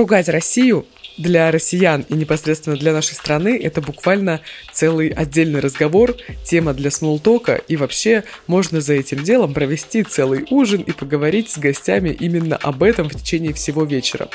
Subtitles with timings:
[0.00, 0.86] Ругать Россию
[1.18, 4.40] для россиян и непосредственно для нашей страны это буквально
[4.72, 10.80] целый отдельный разговор, тема для смолтока, и вообще можно за этим делом провести целый ужин
[10.80, 14.30] и поговорить с гостями именно об этом в течение всего вечера.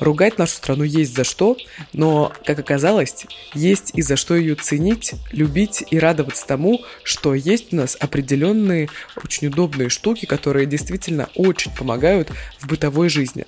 [0.00, 1.58] Ругать нашу страну есть за что,
[1.92, 7.74] но, как оказалось, есть и за что ее ценить, любить и радоваться тому, что есть
[7.74, 8.88] у нас определенные
[9.22, 13.44] очень удобные штуки, которые действительно очень помогают в бытовой жизни.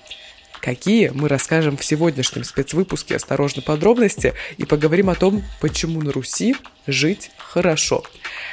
[0.65, 6.57] Какие, мы расскажем в сегодняшнем спецвыпуске «Осторожно, подробности» и поговорим о том, почему на Руси
[6.87, 8.03] жить хорошо.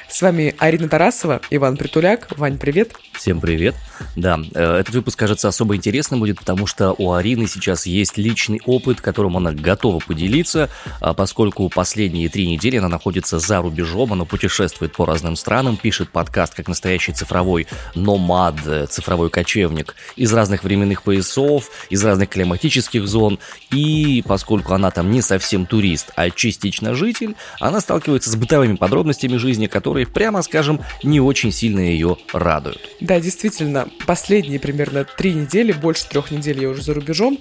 [0.08, 2.28] С вами Арина Тарасова, Иван Притуляк.
[2.38, 2.91] Вань, привет.
[3.14, 3.76] Всем привет.
[4.16, 8.62] Да, э, этот выпуск, кажется, особо интересным будет, потому что у Арины сейчас есть личный
[8.66, 14.26] опыт, которым она готова поделиться, а поскольку последние три недели она находится за рубежом, она
[14.26, 20.63] путешествует по разным странам, пишет подкаст как настоящий цифровой номад, э, цифровой кочевник из разных
[20.63, 23.40] временных поясов, из разных климатических зон,
[23.72, 28.91] и поскольку она там не совсем турист, а частично житель, она сталкивается с бытовыми подробностями
[29.40, 32.80] жизни, которые которые, прямо скажем, не очень сильно ее радуют.
[33.00, 37.40] Да, действительно, последние примерно три недели, больше трех недель я уже за рубежом,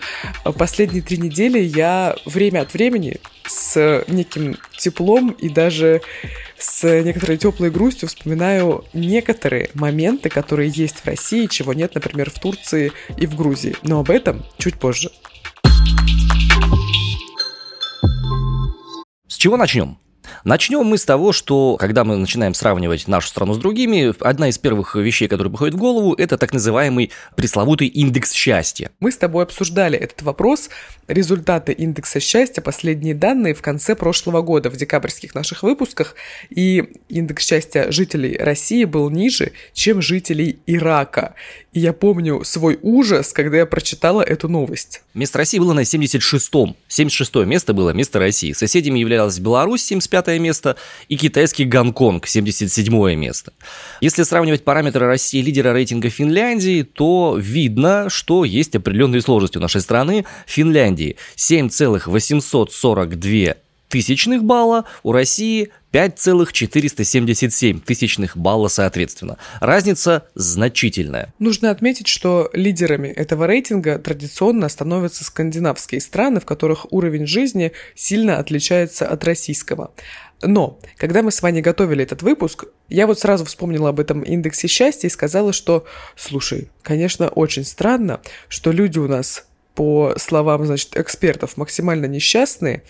[0.57, 6.03] последние три недели я время от времени с неким теплом и даже
[6.59, 12.39] с некоторой теплой грустью вспоминаю некоторые моменты, которые есть в России, чего нет, например, в
[12.41, 13.77] Турции и в Грузии.
[13.83, 15.11] Но об этом чуть позже.
[19.29, 19.99] С чего начнем?
[20.45, 24.57] Начнем мы с того, что когда мы начинаем сравнивать нашу страну с другими, одна из
[24.57, 28.91] первых вещей, которые приходит в голову, это так называемый пресловутый индекс счастья.
[29.01, 30.71] Мы с тобой обсуждали этот вопрос,
[31.09, 36.15] результаты индекса счастья, последние данные в конце прошлого года в декабрьских наших выпусках,
[36.49, 41.35] и индекс счастья жителей России был ниже, чем жителей Ирака.
[41.73, 45.03] И я помню свой ужас, когда я прочитала эту новость.
[45.15, 46.77] Место России было на 76-м.
[46.89, 48.53] 76 место было место России.
[48.53, 50.77] Соседями являлась Беларусь, 75 место,
[51.09, 53.53] и китайский Гонконг, 77 место.
[54.01, 59.81] Если сравнивать параметры России лидера рейтинга Финляндии, то видно, что есть определенные сложности у нашей
[59.81, 60.25] страны.
[60.47, 63.07] Финляндии 7,842
[63.91, 69.37] тысячных балла, у России 5,477 тысячных балла соответственно.
[69.61, 71.35] Разница значительная.
[71.39, 78.39] Нужно отметить, что лидерами этого рейтинга традиционно становятся скандинавские страны, в которых уровень жизни сильно
[78.39, 79.93] отличается от российского.
[80.43, 84.69] Но, когда мы с вами готовили этот выпуск, я вот сразу вспомнила об этом индексе
[84.69, 85.85] счастья и сказала, что,
[86.17, 89.45] слушай, конечно, очень странно, что люди у нас
[89.81, 92.83] по словам, значит, экспертов, максимально несчастные,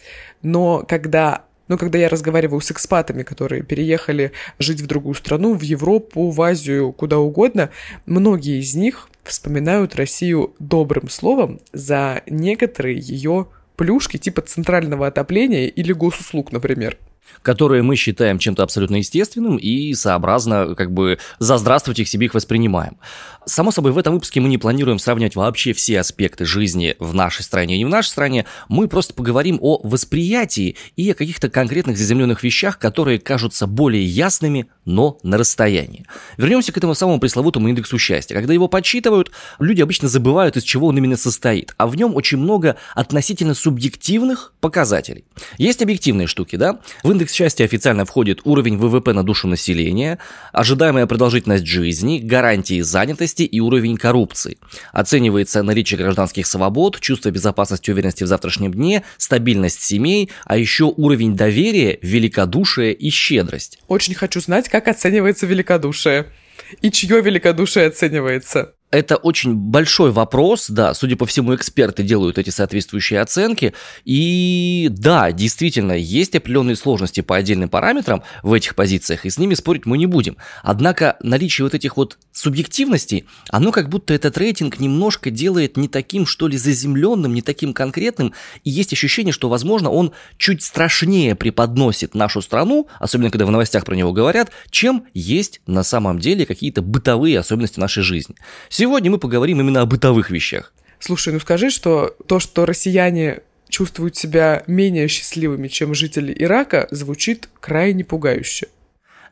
[0.42, 5.62] но когда но когда я разговариваю с экспатами, которые переехали жить в другую страну, в
[5.62, 7.70] Европу, в Азию, куда угодно,
[8.06, 13.46] многие из них вспоминают Россию добрым словом за некоторые ее
[13.76, 16.98] плюшки типа центрального отопления или госуслуг, например
[17.42, 22.34] которые мы считаем чем-то абсолютно естественным и сообразно как бы за здравствуйте к себе их
[22.34, 22.98] воспринимаем.
[23.46, 27.42] Само собой, в этом выпуске мы не планируем сравнивать вообще все аспекты жизни в нашей
[27.42, 28.44] стране и не в нашей стране.
[28.69, 34.66] Мы просто поговорим о восприятии и о каких-то конкретных заземленных вещах, которые кажутся более ясными,
[34.84, 36.06] но на расстоянии.
[36.36, 38.34] Вернемся к этому самому пресловутому индексу счастья.
[38.34, 42.38] Когда его подсчитывают, люди обычно забывают, из чего он именно состоит, а в нем очень
[42.38, 45.24] много относительно субъективных показателей.
[45.58, 46.80] Есть объективные штуки, да?
[47.02, 50.19] В индекс счастья официально входит уровень ВВП на душу населения,
[50.53, 54.56] ожидаемая продолжительность жизни, гарантии занятости и уровень коррупции.
[54.91, 60.84] Оценивается наличие гражданских свобод, чувство безопасности и уверенности в завтрашнем дне, стабильность семей, а еще
[60.84, 63.78] уровень доверия, великодушие и щедрость.
[63.87, 66.32] Очень хочу знать, как оценивается великодушие
[66.81, 68.72] и чье великодушие оценивается.
[68.90, 73.72] Это очень большой вопрос, да, судя по всему, эксперты делают эти соответствующие оценки,
[74.04, 79.54] и да, действительно, есть определенные сложности по отдельным параметрам в этих позициях, и с ними
[79.54, 80.37] спорить мы не будем.
[80.64, 86.26] Однако наличие вот этих вот субъективностей, оно как будто этот рейтинг немножко делает не таким,
[86.26, 88.34] что ли, заземленным, не таким конкретным,
[88.64, 93.84] и есть ощущение, что, возможно, он чуть страшнее преподносит нашу страну, особенно когда в новостях
[93.84, 98.34] про него говорят, чем есть на самом деле какие-то бытовые особенности нашей жизни.
[98.81, 100.73] Сегодня мы поговорим именно о бытовых вещах.
[101.00, 107.50] Слушай, ну скажи, что то, что россияне чувствуют себя менее счастливыми, чем жители Ирака, звучит
[107.61, 108.69] крайне пугающе.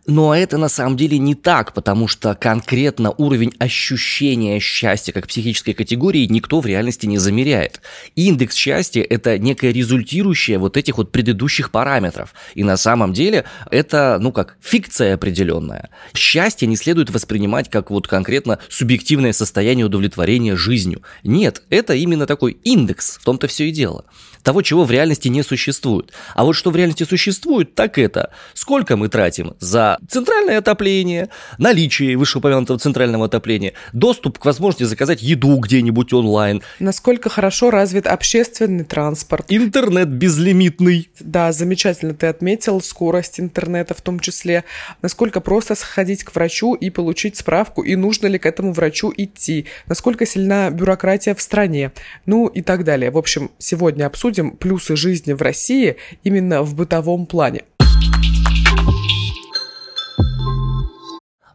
[0.09, 5.75] Но это на самом деле не так, потому что конкретно уровень ощущения счастья как психической
[5.75, 7.83] категории никто в реальности не замеряет.
[8.17, 12.33] Индекс счастья– это некое результирующее вот этих вот предыдущих параметров.
[12.55, 15.91] И на самом деле это, ну как, фикция определенная.
[16.15, 21.03] Счастье не следует воспринимать как вот конкретно субъективное состояние удовлетворения жизнью.
[21.23, 24.07] Нет, это именно такой индекс, в том-то все и дело
[24.43, 26.13] того, чего в реальности не существует.
[26.35, 32.17] А вот что в реальности существует, так это сколько мы тратим за центральное отопление, наличие
[32.17, 36.63] вышеупомянутого центрального отопления, доступ к возможности заказать еду где-нибудь онлайн.
[36.79, 39.47] Насколько хорошо развит общественный транспорт.
[39.49, 41.11] Интернет безлимитный.
[41.21, 44.65] Да, замечательно ты отметил скорость интернета в том числе.
[45.03, 49.67] Насколько просто сходить к врачу и получить справку, и нужно ли к этому врачу идти.
[49.87, 51.93] Насколько сильна бюрократия в стране.
[52.27, 53.11] Ну и так далее.
[53.11, 57.63] В общем, сегодня обсудим обсудим плюсы жизни в России именно в бытовом плане.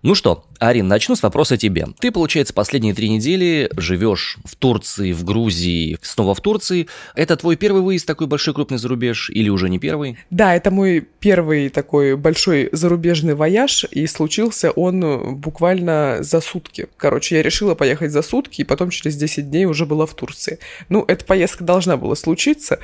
[0.03, 1.87] Ну что, Арин, начну с вопроса тебе.
[1.97, 6.87] Ты, получается, последние три недели живешь в Турции, в Грузии, снова в Турции.
[7.15, 10.17] Это твой первый выезд такой большой крупный зарубеж или уже не первый?
[10.29, 16.87] Да, это мой первый такой большой зарубежный вояж, и случился он буквально за сутки.
[16.97, 20.59] Короче, я решила поехать за сутки, и потом через 10 дней уже была в Турции.
[20.89, 22.79] Ну, эта поездка должна была случиться,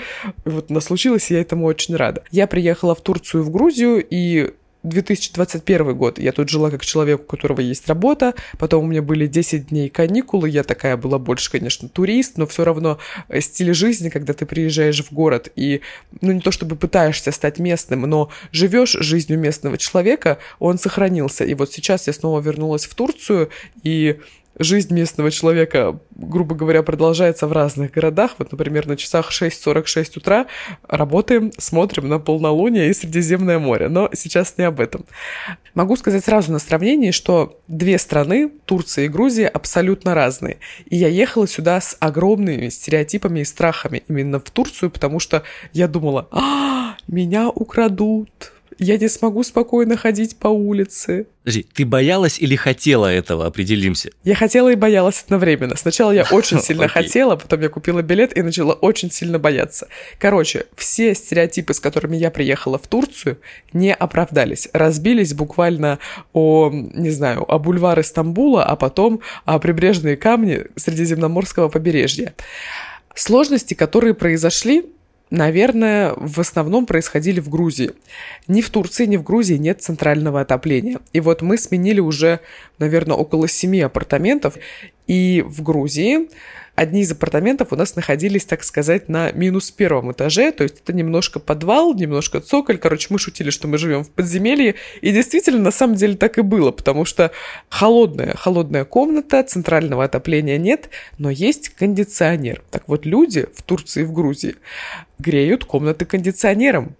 [0.45, 2.23] вот она случилась, и я этому очень рада.
[2.31, 4.53] Я приехала в Турцию, в Грузию, и
[4.83, 6.19] 2021 год.
[6.19, 8.33] Я тут жила как человек, у которого есть работа.
[8.57, 10.49] Потом у меня были 10 дней каникулы.
[10.49, 12.97] Я такая была больше, конечно, турист, но все равно
[13.27, 15.81] э, стиль жизни, когда ты приезжаешь в город и,
[16.21, 21.43] ну, не то чтобы пытаешься стать местным, но живешь жизнью местного человека, он сохранился.
[21.43, 23.49] И вот сейчас я снова вернулась в Турцию,
[23.83, 24.19] и
[24.59, 28.35] жизнь местного человека, грубо говоря, продолжается в разных городах.
[28.37, 30.47] Вот, например, на часах 6.46 утра
[30.87, 33.87] работаем, смотрим на полнолуние и Средиземное море.
[33.87, 35.05] Но сейчас не об этом.
[35.73, 40.57] Могу сказать сразу на сравнении, что две страны, Турция и Грузия, абсолютно разные.
[40.85, 45.87] И я ехала сюда с огромными стереотипами и страхами именно в Турцию, потому что я
[45.87, 51.27] думала, а, меня украдут, я не смогу спокойно ходить по улице.
[51.43, 54.11] Подожди, ты боялась или хотела этого, определимся?
[54.23, 55.75] Я хотела и боялась одновременно.
[55.75, 59.87] Сначала я очень сильно хотела, потом я купила билет и начала очень сильно бояться.
[60.17, 63.37] Короче, все стереотипы, с которыми я приехала в Турцию,
[63.73, 64.69] не оправдались.
[64.73, 65.99] Разбились буквально
[66.33, 72.33] о, не знаю, о бульвары Стамбула, а потом о прибрежные камни Средиземноморского побережья.
[73.13, 74.85] Сложности, которые произошли,
[75.29, 77.91] наверное, в основном происходили в Грузии.
[78.47, 80.99] Ни в Турции, ни в Грузии нет центрального отопления.
[81.13, 82.39] И вот мы сменили уже,
[82.77, 84.55] наверное, около семи апартаментов.
[85.07, 86.29] И в Грузии
[86.79, 90.93] одни из апартаментов у нас находились, так сказать, на минус первом этаже, то есть это
[90.93, 95.71] немножко подвал, немножко цоколь, короче, мы шутили, что мы живем в подземелье, и действительно, на
[95.71, 97.31] самом деле так и было, потому что
[97.67, 102.63] холодная, холодная комната, центрального отопления нет, но есть кондиционер.
[102.71, 104.55] Так вот, люди в Турции и в Грузии
[105.19, 106.95] греют комнаты кондиционером.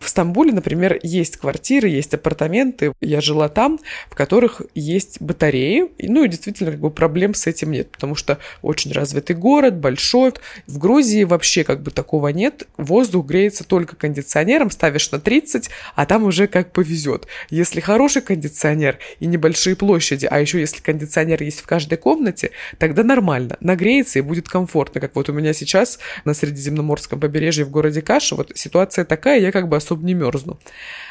[0.00, 6.24] В Стамбуле, например, есть квартиры, есть апартаменты, я жила там, в которых есть батареи, ну
[6.24, 10.32] и действительно как бы проблем с этим нет, потому что очень развитый город, большой.
[10.66, 16.06] В Грузии вообще как бы такого нет, воздух греется только кондиционером, ставишь на 30, а
[16.06, 17.26] там уже как повезет.
[17.50, 23.04] Если хороший кондиционер и небольшие площади, а еще если кондиционер есть в каждой комнате, тогда
[23.04, 28.00] нормально, нагреется и будет комфортно, как вот у меня сейчас на Средиземноморском побережье в городе
[28.00, 30.58] Каша, вот ситуация такая, я как бы особо не мерзну.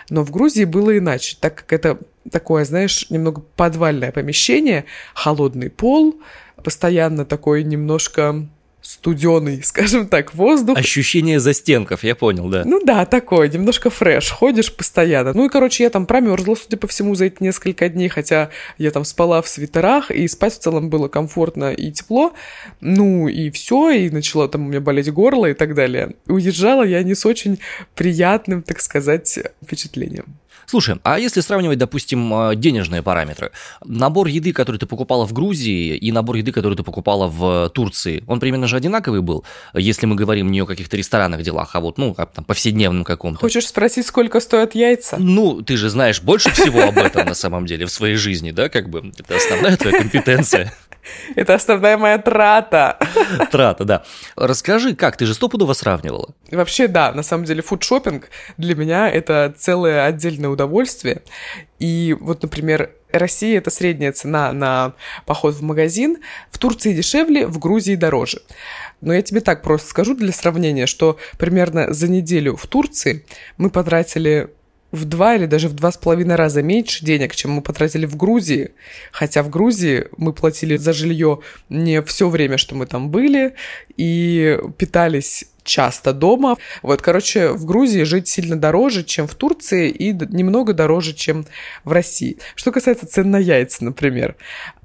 [0.09, 1.99] Но в Грузии было иначе, так как это
[2.31, 6.19] такое, знаешь, немного подвальное помещение, холодный пол,
[6.63, 8.47] постоянно такой немножко
[8.89, 10.77] студеный, скажем так, воздух.
[10.77, 12.63] Ощущение застенков, я понял, да.
[12.65, 15.33] Ну да, такое, немножко фреш, ходишь постоянно.
[15.33, 18.89] Ну и, короче, я там промерзла, судя по всему, за эти несколько дней, хотя я
[18.89, 22.33] там спала в свитерах, и спать в целом было комфортно и тепло.
[22.81, 26.15] Ну и все, и начала там у меня болеть горло и так далее.
[26.27, 27.59] Уезжала я не с очень
[27.93, 30.39] приятным, так сказать, впечатлением.
[30.69, 33.49] Слушай, а если сравнивать, допустим, э, денежные параметры,
[33.83, 38.23] набор еды, который ты покупала в Грузии, и набор еды, который ты покупала в Турции,
[38.27, 41.97] он примерно же одинаковый был, если мы говорим не о каких-то ресторанных делах, а вот,
[41.97, 43.39] ну, как там, повседневном каком-то.
[43.39, 45.17] Хочешь спросить, сколько стоят яйца?
[45.19, 48.69] Ну, ты же знаешь больше всего об этом на самом деле в своей жизни, да,
[48.69, 50.73] как бы, это основная твоя компетенция.
[51.35, 52.97] Это основная моя трата.
[53.51, 54.03] Трата, да.
[54.35, 56.29] Расскажи, как ты же стопудово сравнивала?
[56.51, 61.21] Вообще, да, на самом деле фудшопинг для меня это целое отдельное удовольствие.
[61.79, 64.93] И вот, например, Россия это средняя цена на
[65.25, 66.17] поход в магазин,
[66.51, 68.41] в Турции дешевле, в Грузии дороже.
[69.01, 73.25] Но я тебе так просто скажу для сравнения, что примерно за неделю в Турции
[73.57, 74.49] мы потратили
[74.91, 78.15] в два или даже в два с половиной раза меньше денег, чем мы потратили в
[78.15, 78.71] Грузии.
[79.11, 83.53] Хотя в Грузии мы платили за жилье не все время, что мы там были,
[83.97, 86.57] и питались часто дома.
[86.81, 91.45] Вот, короче, в Грузии жить сильно дороже, чем в Турции, и немного дороже, чем
[91.83, 92.39] в России.
[92.55, 94.35] Что касается цен на яйца, например,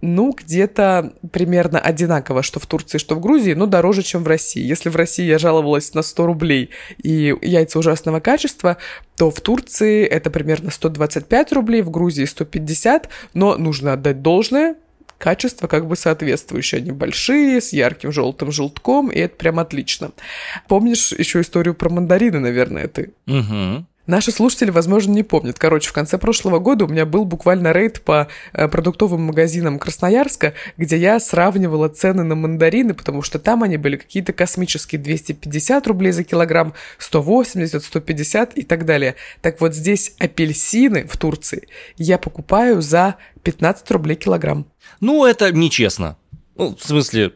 [0.03, 4.63] ну, где-то примерно одинаково, что в Турции, что в Грузии, но дороже, чем в России.
[4.63, 6.71] Если в России я жаловалась на 100 рублей
[7.03, 8.77] и яйца ужасного качества,
[9.17, 14.77] то в Турции это примерно 125 рублей, в Грузии 150, но нужно отдать должное,
[15.19, 16.81] качество как бы соответствующее.
[16.81, 20.13] Они большие, с ярким желтым желтком, и это прям отлично.
[20.69, 23.13] Помнишь еще историю про мандарины, наверное, ты?
[23.27, 23.87] Угу.
[24.07, 25.59] Наши слушатели, возможно, не помнят.
[25.59, 30.53] Короче, в конце прошлого года у меня был буквально рейд по э, продуктовым магазинам Красноярска,
[30.77, 36.13] где я сравнивала цены на мандарины, потому что там они были какие-то космические 250 рублей
[36.13, 39.15] за килограмм, 180, 150 и так далее.
[39.41, 44.67] Так вот здесь апельсины в Турции я покупаю за 15 рублей килограмм.
[45.01, 46.19] Ну, это нечестно.
[46.57, 47.33] Ну, в смысле,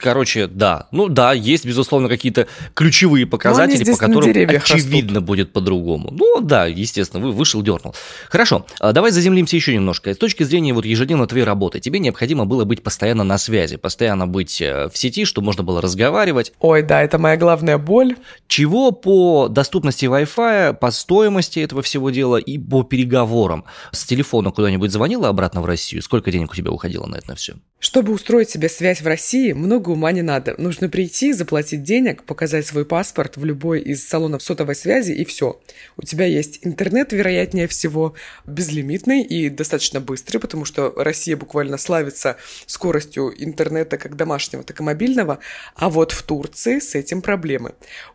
[0.00, 0.88] Короче, да.
[0.92, 5.24] Ну да, есть, безусловно, какие-то ключевые показатели, по которым очевидно растут.
[5.24, 6.10] будет по-другому.
[6.10, 7.94] Ну да, естественно, вы вышел, дернул.
[8.30, 10.14] Хорошо, а давай заземлимся еще немножко.
[10.14, 14.26] С точки зрения вот ежедневно твоей работы, тебе необходимо было быть постоянно на связи, постоянно
[14.26, 16.52] быть э, в сети, чтобы можно было разговаривать.
[16.60, 18.16] Ой, да, это моя главная боль.
[18.48, 23.64] Чего по доступности Wi-Fi, по стоимости этого всего дела и по переговорам?
[23.92, 26.02] С телефона куда-нибудь звонила обратно в Россию?
[26.02, 27.54] Сколько денег у тебя уходило на это на все?
[27.78, 30.54] Чтобы устроить себе связь в России, много ума не надо.
[30.58, 35.60] Нужно прийти, заплатить денег, показать свой паспорт в любой из салонов сотовой связи и все.
[35.96, 38.14] У тебя есть интернет, вероятнее всего,
[38.46, 44.82] безлимитный и достаточно быстрый, потому что Россия буквально славится скоростью интернета как домашнего, так и
[44.82, 45.38] мобильного.
[45.74, 47.72] А вот в Турции с этим проблемы.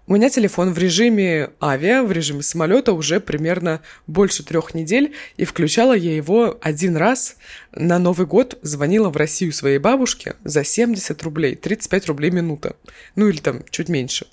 [0.08, 5.46] У меня телефон в режиме авиа, в режиме самолета уже примерно больше трех недель, и
[5.46, 7.38] включала я его один раз
[7.72, 12.76] на Новый год, звонила в Россию своей бабушке за 70 рублей, 35 рублей минута.
[13.16, 14.28] Ну или там чуть меньше.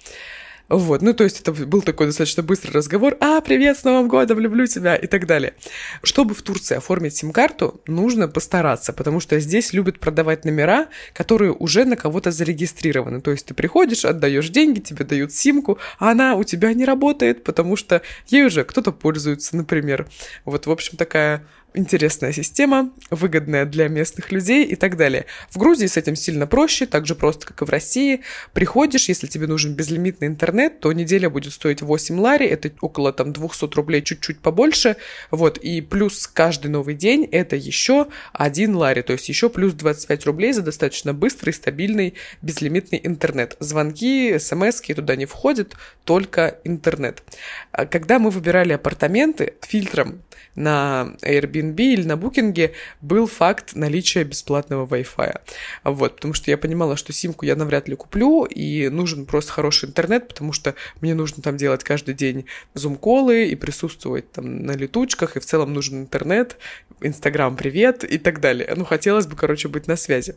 [0.68, 3.16] Вот, ну то есть это был такой достаточно быстрый разговор.
[3.20, 5.54] А, привет, с Новым годом, люблю тебя и так далее.
[6.02, 11.86] Чтобы в Турции оформить сим-карту, нужно постараться, потому что здесь любят продавать номера, которые уже
[11.86, 13.22] на кого-то зарегистрированы.
[13.22, 17.44] То есть ты приходишь, отдаешь деньги, тебе дают симку, а она у тебя не работает,
[17.44, 20.06] потому что ей уже кто-то пользуется, например.
[20.44, 25.26] Вот, в общем, такая интересная система, выгодная для местных людей и так далее.
[25.50, 28.20] В Грузии с этим сильно проще, так же просто, как и в России.
[28.52, 33.32] Приходишь, если тебе нужен безлимитный интернет, то неделя будет стоить 8 лари, это около там
[33.32, 34.96] 200 рублей, чуть-чуть побольше,
[35.30, 40.26] вот, и плюс каждый новый день это еще 1 лари, то есть еще плюс 25
[40.26, 43.56] рублей за достаточно быстрый, стабильный, безлимитный интернет.
[43.60, 45.74] Звонки, смс туда не входят,
[46.04, 47.22] только интернет.
[47.70, 50.22] А когда мы выбирали апартаменты, фильтром
[50.54, 55.40] на Airbnb или на Booking был факт наличия бесплатного Wi-Fi.
[55.84, 59.88] Вот, потому что я понимала, что симку я навряд ли куплю, и нужен просто хороший
[59.88, 65.36] интернет, потому что мне нужно там делать каждый день зум-колы и присутствовать там на летучках,
[65.36, 66.56] и в целом нужен интернет,
[67.02, 68.72] Инстаграм привет и так далее.
[68.76, 70.36] Ну, хотелось бы, короче, быть на связи.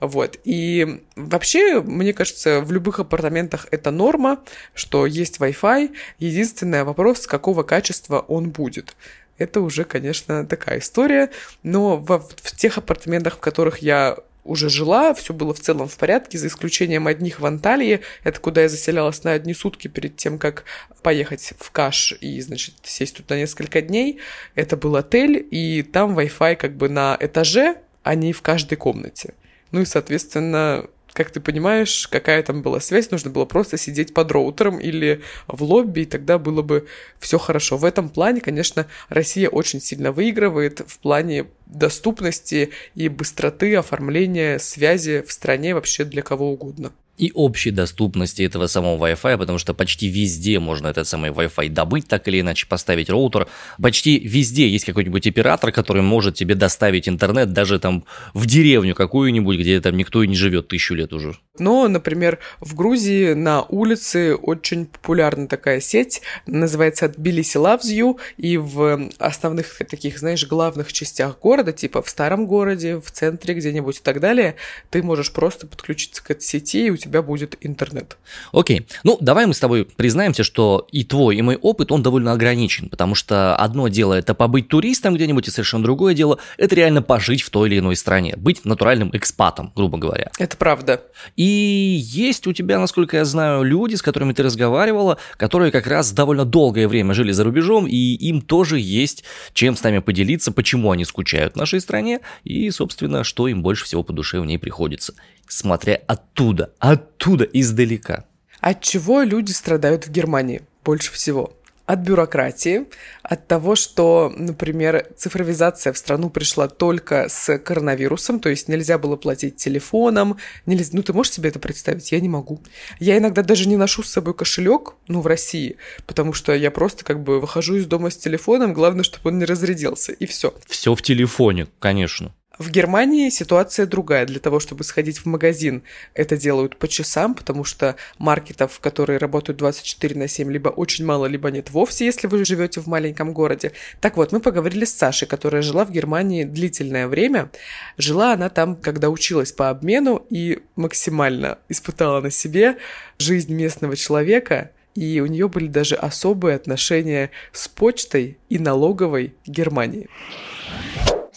[0.00, 0.38] Вот.
[0.44, 4.42] И вообще, мне кажется, в любых апартаментах это норма,
[4.74, 5.94] что есть Wi-Fi.
[6.18, 8.94] Единственный вопрос, какого качества он будет
[9.38, 11.30] это уже, конечно, такая история.
[11.62, 15.96] Но в, в тех апартаментах, в которых я уже жила, все было в целом в
[15.96, 20.38] порядке, за исключением одних в Анталии, это куда я заселялась на одни сутки перед тем,
[20.38, 20.64] как
[21.02, 24.18] поехать в Каш и, значит, сесть тут на несколько дней.
[24.54, 29.34] Это был отель, и там Wi-Fi как бы на этаже, а не в каждой комнате.
[29.70, 34.32] Ну и, соответственно, как ты понимаешь, какая там была связь, нужно было просто сидеть под
[34.32, 36.86] роутером или в лобби, и тогда было бы
[37.18, 37.76] все хорошо.
[37.76, 45.22] В этом плане, конечно, Россия очень сильно выигрывает в плане доступности и быстроты оформления связи
[45.26, 50.08] в стране вообще для кого угодно и общей доступности этого самого Wi-Fi, потому что почти
[50.08, 53.48] везде можно этот самый Wi-Fi добыть, так или иначе поставить роутер.
[53.80, 58.04] Почти везде есть какой-нибудь оператор, который может тебе доставить интернет даже там
[58.34, 61.36] в деревню какую-нибудь, где там никто и не живет тысячу лет уже.
[61.58, 69.10] Но, например, в Грузии на улице очень популярна такая сеть, называется Loves You, и в
[69.18, 74.20] основных таких, знаешь, главных частях города, типа в старом городе, в центре где-нибудь и так
[74.20, 74.56] далее,
[74.90, 78.16] ты можешь просто подключиться к этой сети, и у тебя будет интернет.
[78.52, 78.86] Окей.
[79.04, 82.88] Ну, давай мы с тобой признаемся, что и твой, и мой опыт, он довольно ограничен,
[82.88, 87.42] потому что одно дело это побыть туристом где-нибудь, и совершенно другое дело это реально пожить
[87.42, 90.30] в той или иной стране, быть натуральным экспатом, грубо говоря.
[90.38, 91.02] Это правда.
[91.36, 96.12] И есть у тебя, насколько я знаю, люди, с которыми ты разговаривала, которые как раз
[96.12, 100.90] довольно долгое время жили за рубежом, и им тоже есть чем с нами поделиться, почему
[100.90, 104.58] они скучают в нашей стране, и, собственно, что им больше всего по душе в ней
[104.58, 105.14] приходится,
[105.52, 108.24] смотря оттуда, оттуда, издалека.
[108.60, 111.52] От чего люди страдают в Германии больше всего?
[111.84, 112.86] от бюрократии,
[113.24, 119.16] от того, что, например, цифровизация в страну пришла только с коронавирусом, то есть нельзя было
[119.16, 120.90] платить телефоном, нельзя...
[120.92, 122.12] ну ты можешь себе это представить?
[122.12, 122.62] Я не могу.
[123.00, 127.04] Я иногда даже не ношу с собой кошелек, ну, в России, потому что я просто
[127.04, 130.54] как бы выхожу из дома с телефоном, главное, чтобы он не разрядился, и все.
[130.68, 132.32] Все в телефоне, конечно.
[132.58, 134.26] В Германии ситуация другая.
[134.26, 135.82] Для того, чтобы сходить в магазин,
[136.14, 141.26] это делают по часам, потому что маркетов, которые работают 24 на 7, либо очень мало,
[141.26, 143.72] либо нет вовсе, если вы живете в маленьком городе.
[144.00, 147.50] Так вот, мы поговорили с Сашей, которая жила в Германии длительное время.
[147.96, 152.76] Жила она там, когда училась по обмену и максимально испытала на себе
[153.18, 160.08] жизнь местного человека, и у нее были даже особые отношения с почтой и налоговой Германии.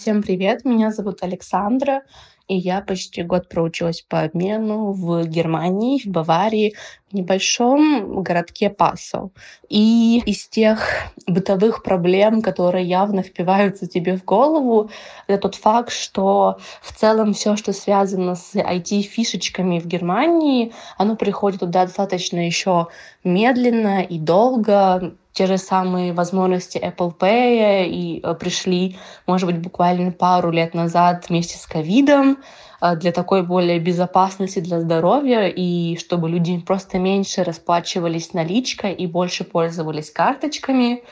[0.05, 2.03] Всем привет, меня зовут Александра,
[2.47, 6.75] и я почти год проучилась по обмену в Германии, в Баварии,
[7.11, 9.31] в небольшом городке Пассел.
[9.69, 10.87] И из тех
[11.27, 14.89] бытовых проблем, которые явно впиваются тебе в голову,
[15.27, 21.59] это тот факт, что в целом все, что связано с IT-фишечками в Германии, оно приходит
[21.59, 22.87] туда достаточно еще
[23.23, 28.97] медленно и долго, те же самые возможности Apple Pay и э, пришли,
[29.27, 32.37] может быть, буквально пару лет назад вместе с ковидом
[32.81, 39.07] э, для такой более безопасности для здоровья и чтобы люди просто меньше расплачивались наличкой и
[39.07, 41.03] больше пользовались карточками.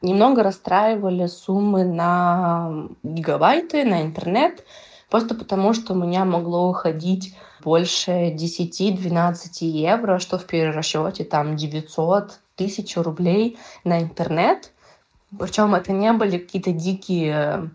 [0.00, 4.64] Немного расстраивали суммы на гигабайты, на интернет,
[5.10, 12.40] просто потому что у меня могло уходить больше 10-12 евро, что в перерасчете там 900
[12.56, 14.72] тысячу рублей на интернет.
[15.38, 17.70] Причем это не были какие-то дикие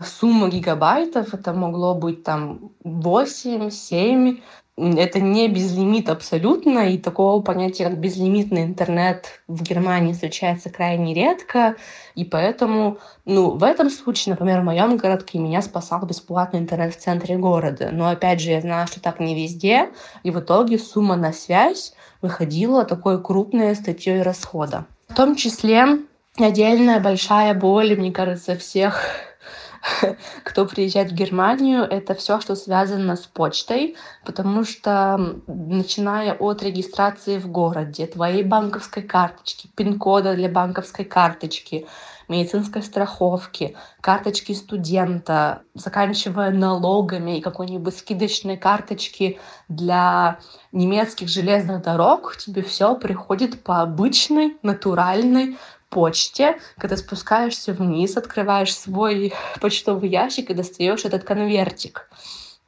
[0.00, 4.40] суммы гигабайтов, это могло быть там 8, 7,
[4.76, 11.76] это не безлимит абсолютно, и такого понятия, как безлимитный интернет в Германии встречается крайне редко,
[12.14, 16.98] и поэтому, ну, в этом случае, например, в моем городке меня спасал бесплатный интернет в
[16.98, 17.88] центре города.
[17.90, 19.88] Но, опять же, я знаю, что так не везде,
[20.22, 24.84] и в итоге сумма на связь выходила такой крупной статьей расхода.
[25.08, 26.00] В том числе
[26.36, 29.00] отдельная большая боль, мне кажется, всех
[30.44, 37.38] кто приезжает в Германию, это все, что связано с почтой, потому что начиная от регистрации
[37.38, 41.86] в городе, твоей банковской карточки, пин-кода для банковской карточки,
[42.28, 50.40] медицинской страховки, карточки студента, заканчивая налогами и какой-нибудь скидочной карточки для
[50.72, 55.56] немецких железных дорог, тебе все приходит по обычной, натуральной
[55.88, 62.08] почте, когда спускаешься вниз, открываешь свой почтовый ящик и достаешь этот конвертик.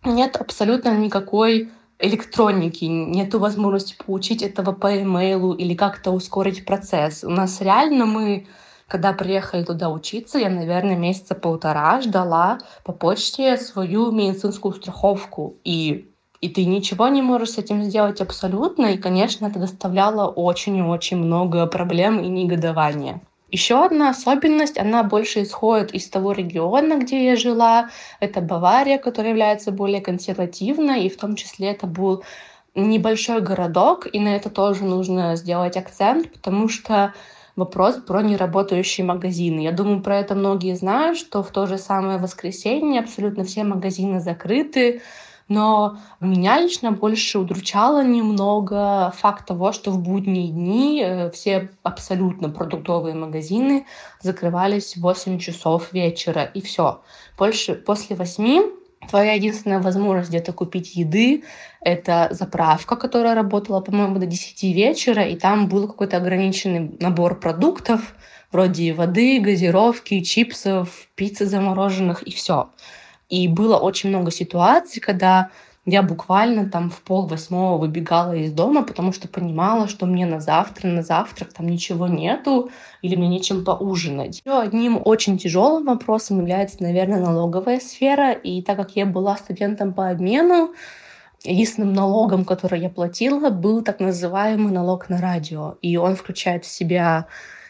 [0.05, 7.25] Нет абсолютно никакой электроники, нет возможности получить этого по имейлу или как-то ускорить процесс.
[7.25, 8.47] У нас реально мы
[8.89, 15.59] когда приехали туда учиться, я, наверное, месяца полтора ждала по почте свою медицинскую страховку.
[15.63, 16.08] И
[16.41, 20.83] и ты ничего не можешь с этим сделать абсолютно, и, конечно, это доставляло очень и
[20.83, 23.21] очень много проблем и негодования.
[23.51, 27.89] Еще одна особенность, она больше исходит из того региона, где я жила.
[28.21, 32.23] Это Бавария, которая является более консервативной, и в том числе это был
[32.75, 37.15] небольшой городок, и на это тоже нужно сделать акцент, потому что
[37.57, 39.61] вопрос про неработающие магазины.
[39.61, 44.21] Я думаю, про это многие знают, что в то же самое воскресенье абсолютно все магазины
[44.21, 45.01] закрыты,
[45.49, 52.51] но меня лично больше удручало немного факт того, что в будние дни э, все абсолютно
[52.51, 53.87] продуктовые магазины
[54.21, 57.03] закрывались в 8 часов вечера, и все.
[57.39, 61.45] Больше после 8 твоя единственная возможность где-то купить еды—
[61.81, 68.15] это заправка, которая работала, по-моему, до 10 вечера, и там был какой-то ограниченный набор продуктов,
[68.53, 72.71] вроде воды, газировки, чипсов, пиццы замороженных, и все.
[73.29, 75.51] И было очень много ситуаций, когда
[75.91, 80.39] я буквально там в пол восьмого выбегала из дома, потому что понимала, что мне на
[80.39, 84.43] завтра, на завтрак там ничего нету, или мне нечем поужинать.
[84.45, 88.33] Еще одним очень тяжелым вопросом является, наверное, налоговая сфера.
[88.33, 90.75] И так как я была студентом по обмену,
[91.43, 95.77] единственным налогом, который я платила, был так называемый налог на радио.
[95.81, 97.29] И он включает в себя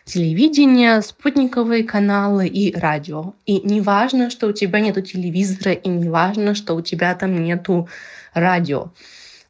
[0.09, 3.35] телевидение, спутниковые каналы и радио.
[3.47, 7.43] И не важно, что у тебя нету телевизора, и не важно, что у тебя там
[7.45, 7.89] нету
[8.35, 8.91] радио.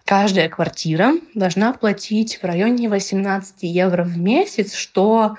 [0.04, 5.36] каждая квартира должна платить в районе 18 евро в месяц, что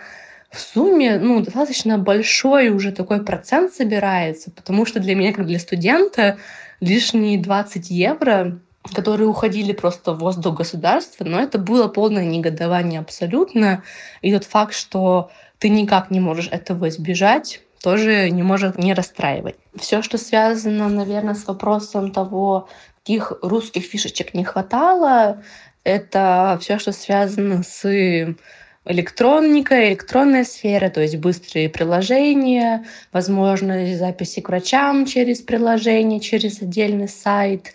[0.52, 5.60] в сумме ну, достаточно большой уже такой процент собирается, потому что для меня, как для
[5.60, 6.38] студента,
[6.80, 8.60] лишние 20 евро
[8.94, 13.84] которые уходили просто в воздух государства, но это было полное негодование абсолютно.
[14.22, 19.56] И тот факт, что ты никак не можешь этого избежать, тоже не может не расстраивать.
[19.76, 22.68] Все, что связано, наверное, с вопросом того,
[23.00, 25.42] каких русских фишечек не хватало,
[25.84, 27.86] это все, что связано с
[28.86, 37.08] электроника, электронная сфера, то есть быстрые приложения, возможность записи к врачам через приложение, через отдельный
[37.08, 37.74] сайт.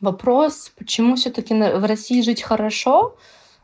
[0.00, 3.16] Вопрос, почему все-таки в России жить хорошо?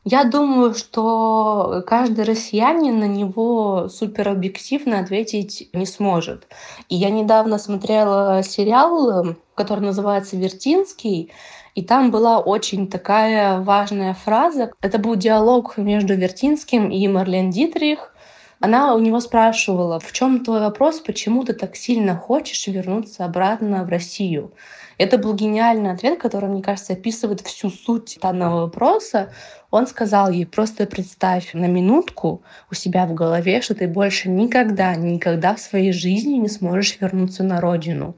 [0.05, 6.49] Я думаю, что каждый россиянин на него супер объективно ответить не сможет.
[6.89, 11.31] И я недавно смотрела сериал, который называется «Вертинский»,
[11.75, 14.73] и там была очень такая важная фраза.
[14.83, 18.15] Это был диалог между Вертинским и Марлен Дитрих.
[18.61, 23.85] Она у него спрашивала, в чем твой вопрос, почему ты так сильно хочешь вернуться обратно
[23.85, 24.53] в Россию?
[24.99, 29.33] Это был гениальный ответ, который, мне кажется, описывает всю суть данного вопроса.
[29.71, 34.95] Он сказал ей, просто представь на минутку у себя в голове, что ты больше никогда,
[34.95, 38.17] никогда в своей жизни не сможешь вернуться на родину.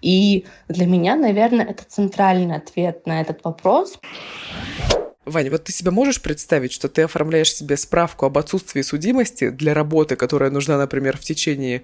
[0.00, 3.98] И для меня, наверное, это центральный ответ на этот вопрос.
[5.24, 9.72] Ваня, вот ты себя можешь представить, что ты оформляешь себе справку об отсутствии судимости для
[9.72, 11.82] работы, которая нужна, например, в течение,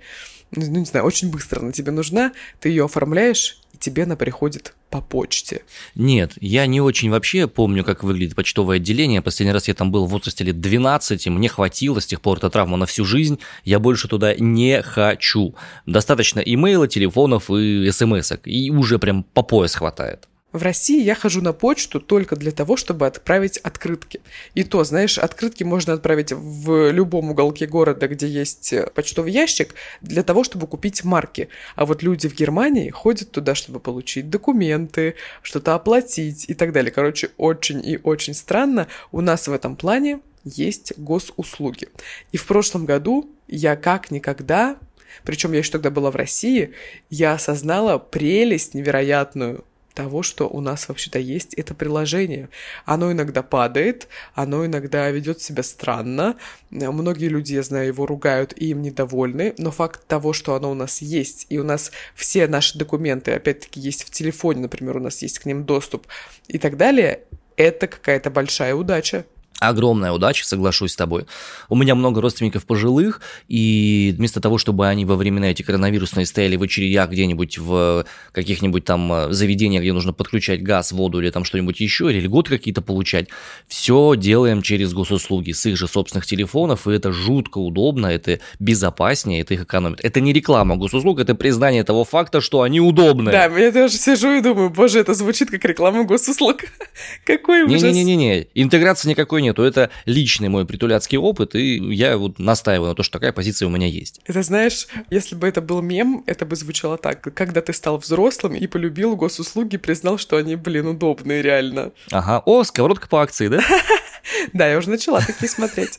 [0.50, 4.74] ну, не знаю, очень быстро она тебе нужна, ты ее оформляешь, и тебе она приходит
[4.90, 5.62] по почте.
[5.94, 9.22] Нет, я не очень вообще помню, как выглядит почтовое отделение.
[9.22, 12.38] Последний раз я там был в возрасте лет 12, и мне хватило, с тех пор
[12.38, 13.38] эта травма на всю жизнь.
[13.64, 15.54] Я больше туда не хочу.
[15.86, 20.26] Достаточно имейла, телефонов и смс и уже прям по пояс хватает.
[20.52, 24.20] В России я хожу на почту только для того, чтобы отправить открытки.
[24.54, 29.74] И то, знаешь, открытки можно отправить в любом уголке города, где есть э, почтовый ящик,
[30.00, 31.48] для того, чтобы купить марки.
[31.76, 36.90] А вот люди в Германии ходят туда, чтобы получить документы, что-то оплатить и так далее.
[36.90, 38.88] Короче, очень и очень странно.
[39.12, 41.88] У нас в этом плане есть госуслуги.
[42.32, 44.76] И в прошлом году я как никогда
[45.24, 46.72] причем я еще тогда была в России,
[47.10, 52.48] я осознала прелесть невероятную того, что у нас вообще-то есть это приложение.
[52.84, 56.36] Оно иногда падает, оно иногда ведет себя странно.
[56.70, 60.74] Многие люди, я знаю, его ругают и им недовольны, но факт того, что оно у
[60.74, 65.22] нас есть, и у нас все наши документы, опять-таки, есть в телефоне, например, у нас
[65.22, 66.06] есть к ним доступ
[66.48, 67.24] и так далее,
[67.56, 69.24] это какая-то большая удача.
[69.60, 71.26] Огромная удача, соглашусь с тобой.
[71.68, 76.56] У меня много родственников пожилых, и вместо того, чтобы они во времена эти коронавирусные стояли
[76.56, 81.44] в очередях где-нибудь в каких-нибудь там э, заведениях, где нужно подключать газ, воду или там
[81.44, 83.28] что-нибудь еще, или льготы какие-то получать,
[83.68, 89.42] все делаем через госуслуги с их же собственных телефонов, и это жутко удобно, это безопаснее,
[89.42, 90.00] это их экономит.
[90.02, 93.30] Это не реклама госуслуг, это признание того факта, что они удобны.
[93.30, 96.60] Да, я тоже сижу и думаю, боже, это звучит как реклама госуслуг.
[97.26, 97.82] Какой ужас.
[97.82, 102.94] Не-не-не, интеграции никакой нет то это личный мой притуляцкий опыт, и я вот настаиваю на
[102.94, 104.20] то, что такая позиция у меня есть.
[104.24, 107.20] Это знаешь, если бы это был мем, это бы звучало так.
[107.34, 111.92] Когда ты стал взрослым и полюбил госуслуги, признал, что они, блин, удобные реально.
[112.10, 112.42] Ага.
[112.44, 113.60] О, сковородка по акции, да?
[114.52, 115.98] Да, я уже начала такие смотреть.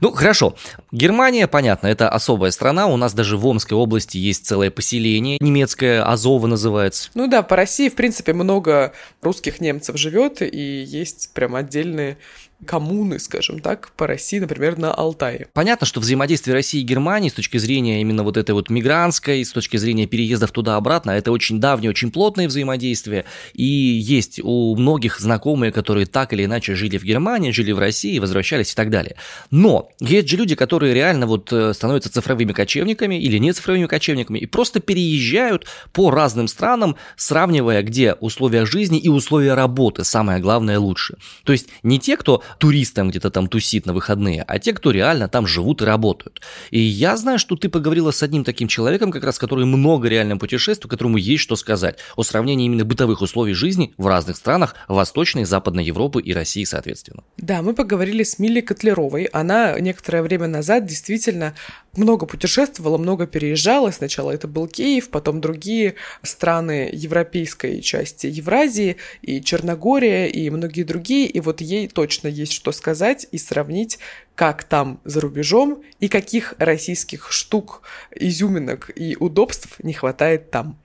[0.00, 0.56] Ну, хорошо.
[0.92, 2.86] Германия, понятно, это особая страна.
[2.86, 5.38] У нас даже в Омской области есть целое поселение.
[5.40, 7.10] Немецкое Азово называется.
[7.14, 12.18] Ну да, по России, в принципе, много русских немцев живет, и есть прям отдельные
[12.66, 15.48] коммуны, скажем так, по России, например, на Алтае.
[15.52, 19.52] Понятно, что взаимодействие России и Германии с точки зрения именно вот этой вот мигрантской, с
[19.52, 25.72] точки зрения переездов туда-обратно, это очень давнее, очень плотное взаимодействие, и есть у многих знакомые,
[25.72, 29.16] которые так или иначе жили в Германии, жили в России, возвращались и так далее.
[29.50, 34.38] Но есть же люди, которые реально вот э, становятся цифровыми кочевниками или не цифровыми кочевниками
[34.38, 40.78] и просто переезжают по разным странам, сравнивая, где условия жизни и условия работы, самое главное,
[40.78, 41.16] лучше.
[41.44, 45.28] То есть не те, кто туристам где-то там тусит на выходные, а те, кто реально
[45.28, 46.40] там живут и работают.
[46.70, 50.36] И я знаю, что ты поговорила с одним таким человеком, как раз который много реально
[50.36, 55.44] путешествует, которому есть что сказать о сравнении именно бытовых условий жизни в разных странах Восточной
[55.44, 57.22] Западной Европы и России, соответственно.
[57.36, 59.24] Да, мы поговорили с Милей Котлеровой.
[59.24, 61.54] Она некоторое время назад действительно
[61.96, 63.90] много путешествовала, много переезжала.
[63.90, 71.26] Сначала это был Киев, потом другие страны европейской части Евразии, и Черногория, и многие другие.
[71.26, 73.98] И вот ей точно есть что сказать и сравнить,
[74.34, 77.82] как там за рубежом и каких российских штук,
[78.14, 80.78] изюминок и удобств не хватает там.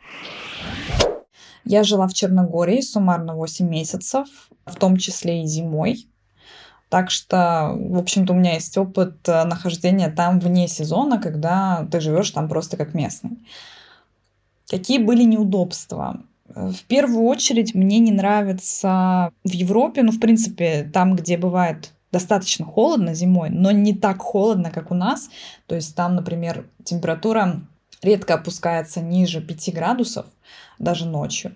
[1.64, 4.28] Я жила в Черногории суммарно 8 месяцев,
[4.66, 6.08] в том числе и зимой.
[6.90, 12.00] Так что, в общем-то, у меня есть опыт э, нахождения там вне сезона, когда ты
[12.00, 13.40] живешь там просто как местный.
[14.70, 16.22] Какие были неудобства?
[16.48, 22.66] В первую очередь мне не нравится в Европе, ну, в принципе, там, где бывает достаточно
[22.66, 25.30] холодно зимой, но не так холодно, как у нас.
[25.66, 27.62] То есть там, например, температура
[28.02, 30.28] редко опускается ниже 5 градусов,
[30.80, 31.56] даже ночью.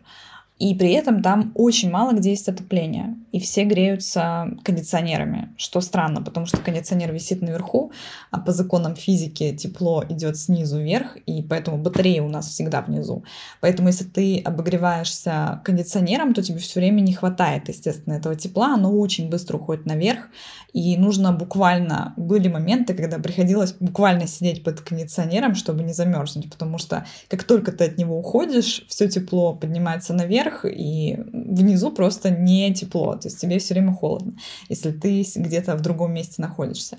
[0.59, 3.15] И при этом там очень мало где есть отопление.
[3.31, 7.91] И все греются кондиционерами, что странно, потому что кондиционер висит наверху,
[8.31, 13.23] а по законам физики тепло идет снизу вверх, и поэтому батарея у нас всегда внизу.
[13.61, 18.91] Поэтому если ты обогреваешься кондиционером, то тебе все время не хватает, естественно, этого тепла, оно
[18.91, 20.27] очень быстро уходит наверх,
[20.73, 22.13] и нужно буквально...
[22.17, 27.71] Были моменты, когда приходилось буквально сидеть под кондиционером, чтобы не замерзнуть, потому что как только
[27.71, 33.27] ты от него уходишь, все тепло поднимается наверх, вверх, и внизу просто не тепло, то
[33.27, 34.33] есть тебе все время холодно,
[34.69, 36.97] если ты где-то в другом месте находишься.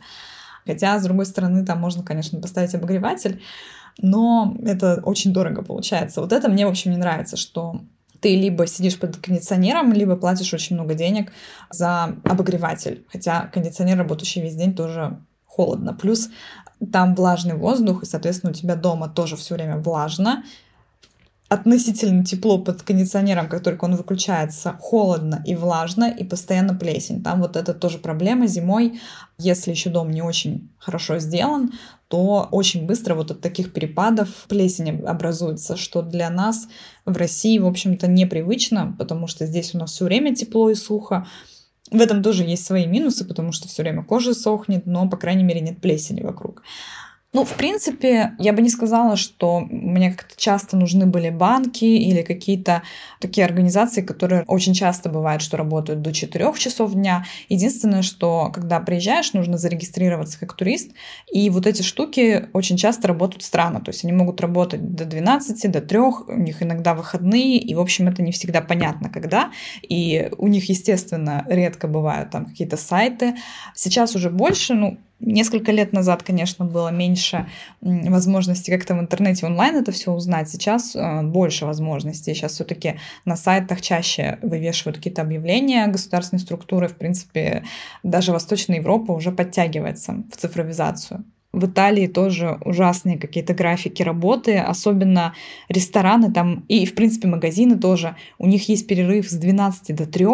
[0.67, 3.41] Хотя, с другой стороны, там можно, конечно, поставить обогреватель,
[3.99, 6.21] но это очень дорого получается.
[6.21, 7.81] Вот это мне, в общем, не нравится, что
[8.21, 11.33] ты либо сидишь под кондиционером, либо платишь очень много денег
[11.71, 13.05] за обогреватель.
[13.11, 15.95] Хотя кондиционер, работающий весь день, тоже холодно.
[15.95, 16.29] Плюс
[16.93, 20.45] там влажный воздух, и, соответственно, у тебя дома тоже все время влажно,
[21.51, 27.25] относительно тепло под кондиционером, как только он выключается, холодно и влажно, и постоянно плесень.
[27.25, 29.01] Там вот это тоже проблема зимой.
[29.37, 31.73] Если еще дом не очень хорошо сделан,
[32.07, 36.69] то очень быстро вот от таких перепадов плесень образуется, что для нас
[37.05, 41.27] в России, в общем-то, непривычно, потому что здесь у нас все время тепло и сухо.
[41.91, 45.43] В этом тоже есть свои минусы, потому что все время кожа сохнет, но, по крайней
[45.43, 46.63] мере, нет плесени вокруг.
[47.33, 52.23] Ну, в принципе, я бы не сказала, что мне как-то часто нужны были банки или
[52.23, 52.83] какие-то
[53.21, 57.25] такие организации, которые очень часто бывает, что работают до 4 часов дня.
[57.49, 60.91] Единственное, что когда приезжаешь, нужно зарегистрироваться как турист,
[61.33, 63.81] и вот эти штуки очень часто работают странно.
[63.81, 67.81] То есть они могут работать до 12, до 3, у них иногда выходные, и, в
[67.81, 69.53] общем, это не всегда понятно, когда.
[69.89, 73.37] И у них, естественно, редко бывают там какие-то сайты.
[73.77, 77.47] Сейчас уже больше, ну, Несколько лет назад, конечно, было меньше
[77.83, 80.49] возможностей как-то в интернете онлайн это все узнать.
[80.49, 82.35] Сейчас э, больше возможностей.
[82.35, 86.89] Сейчас все-таки на сайтах чаще вывешивают какие-то объявления государственной структуры.
[86.89, 87.65] В принципе,
[88.03, 91.25] даже Восточная Европа уже подтягивается в цифровизацию.
[91.53, 95.35] В Италии тоже ужасные какие-то графики работы, особенно
[95.69, 98.17] рестораны там и, в принципе, магазины тоже.
[98.39, 100.27] У них есть перерыв с 12 до 3,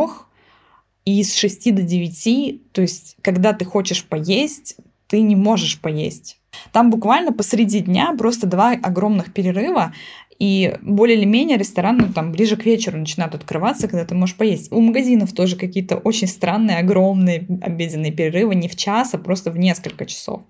[1.06, 6.38] и с 6 до 9, то есть когда ты хочешь поесть, ты не можешь поесть.
[6.72, 9.94] Там буквально посреди дня просто два огромных перерыва,
[10.38, 14.70] и более или менее рестораны там ближе к вечеру начинают открываться, когда ты можешь поесть.
[14.70, 19.56] У магазинов тоже какие-то очень странные, огромные обеденные перерывы, не в час, а просто в
[19.56, 20.42] несколько часов.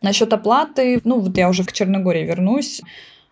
[0.00, 2.80] Насчет оплаты, ну вот я уже к Черногории вернусь.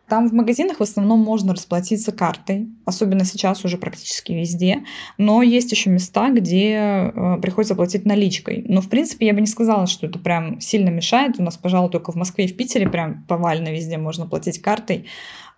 [0.08, 4.84] Там в магазинах в основном можно расплатиться картой, особенно сейчас уже практически везде,
[5.16, 6.74] но есть еще места, где
[7.14, 8.64] э, приходится платить наличкой.
[8.68, 11.36] Но, в принципе, я бы не сказала, что это прям сильно мешает.
[11.38, 15.06] У нас, пожалуй, только в Москве и в Питере прям повально везде можно платить картой.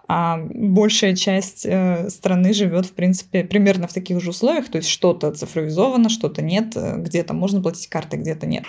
[0.09, 4.89] А большая часть э, страны живет, в принципе, примерно в таких же условиях, то есть
[4.89, 8.63] что-то цифровизовано, что-то нет, э, где-то можно платить картой, где-то нет.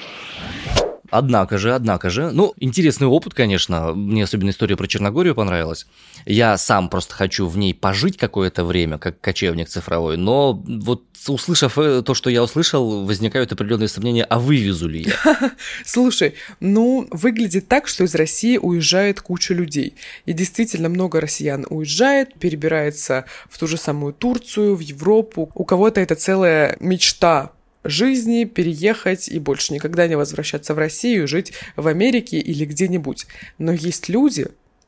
[1.10, 5.88] Однако же, однако же, ну, интересный опыт, конечно, мне особенно история про Черногорию понравилась.
[6.26, 11.78] Я сам просто хочу в ней пожить какое-то время, как кочевник цифровой, но вот услышав
[11.78, 15.52] э, то, что я услышал, возникают определенные сомнения, а вывезу ли я?
[15.86, 19.96] Слушай, ну, выглядит так, что из России уезжает куча людей.
[20.26, 25.52] И действительно много россиян уезжает, перебирается в ту же самую Турцию, в Европу.
[25.54, 27.52] У кого-то это целая мечта
[27.88, 33.26] жизни переехать и больше никогда не возвращаться в Россию, жить в Америке или где-нибудь.
[33.58, 34.48] Но есть люди,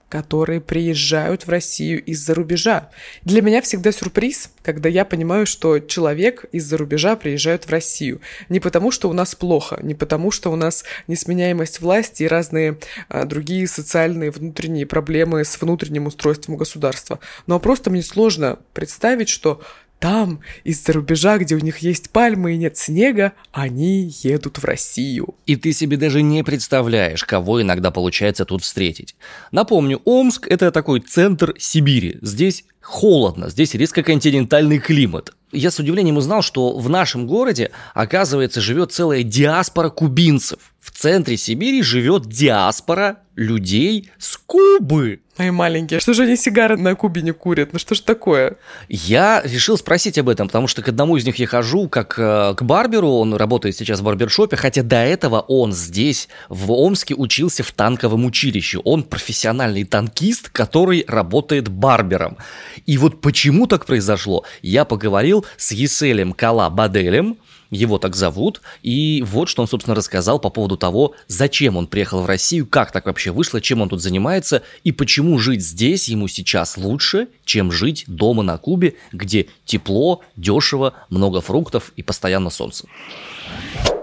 [0.10, 2.90] которые приезжают в Россию из-за рубежа.
[3.24, 8.20] Для меня всегда сюрприз, когда я понимаю, что человек из-за рубежа приезжает в Россию.
[8.50, 12.80] Не потому, что у нас плохо, не потому, что у нас несменяемость власти и разные
[13.08, 17.20] а, другие социальные внутренние проблемы с внутренним устройством государства.
[17.46, 19.62] Но просто мне сложно представить, что
[20.00, 25.36] там, из-за рубежа, где у них есть пальмы и нет снега, они едут в Россию.
[25.46, 29.16] И ты себе даже не представляешь, кого иногда получается тут встретить.
[29.52, 32.18] Напомню, Омск– это такой центр Сибири.
[32.22, 35.34] Здесь холодно, здесь резко континентальный климат.
[35.52, 41.38] Я с удивлением узнал, что в нашем городе, оказывается, живет целая диаспора кубинцев– в центре
[41.38, 45.22] Сибири живет диаспора людей с Кубы.
[45.38, 47.72] Мои маленькие, что же они сигары на Кубе не курят?
[47.72, 48.58] Ну что ж такое?
[48.90, 52.56] Я решил спросить об этом, потому что к одному из них я хожу как э,
[52.58, 57.64] к барберу, он работает сейчас в барбершопе, хотя до этого он здесь, в Омске, учился
[57.64, 58.80] в танковом училище.
[58.84, 62.38] Он профессиональный танкист, который работает барбером.
[62.86, 67.38] И вот почему так произошло, я поговорил с Еселем Кала Баделем,
[67.70, 72.22] его так зовут, и вот что он, собственно, рассказал по поводу того, зачем он приехал
[72.22, 76.28] в Россию, как так вообще вышло, чем он тут занимается, и почему жить здесь ему
[76.28, 82.88] сейчас лучше, чем жить дома на Кубе, где тепло, дешево, много фруктов и постоянно солнце.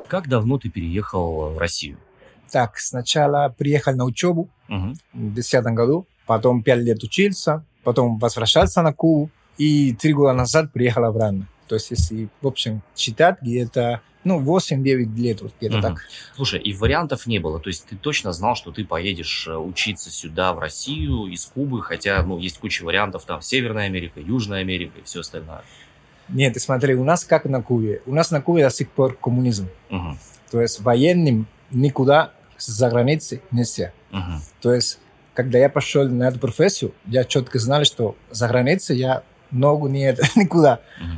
[0.08, 1.98] Как давно ты переехал в Россию?
[2.50, 4.94] Так, сначала приехал на учебу угу.
[5.12, 10.72] в 2010 году, потом пять лет учился, потом возвращался на Кубу, и три года назад
[10.72, 11.48] приехал обратно.
[11.68, 15.82] То есть, если, в общем, считать, где-то ну, 8-9 лет, вот где-то угу.
[15.82, 16.04] так.
[16.34, 20.10] Слушай, и вариантов не было, то есть ты точно знал, что ты поедешь э, учиться
[20.10, 24.98] сюда, в Россию, из Кубы, хотя, ну, есть куча вариантов, там, Северная Америка, Южная Америка
[24.98, 25.62] и все остальное.
[26.28, 28.02] Нет, ты смотри, у нас как на Кубе?
[28.04, 29.68] У нас на Кубе до сих пор коммунизм.
[29.90, 30.18] Угу.
[30.50, 33.92] То есть военным никуда за границей нельзя.
[34.10, 34.40] Угу.
[34.60, 34.98] То есть,
[35.34, 40.20] когда я пошел на эту профессию, я четко знал, что за границей я ногу нет
[40.36, 40.80] никуда.
[41.00, 41.10] Угу.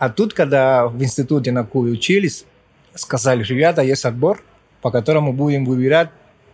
[0.00, 2.46] А тут, когда в институте на Кубе учились,
[2.94, 4.42] сказали, ребята, есть отбор,
[4.80, 6.08] по которому будем выбирать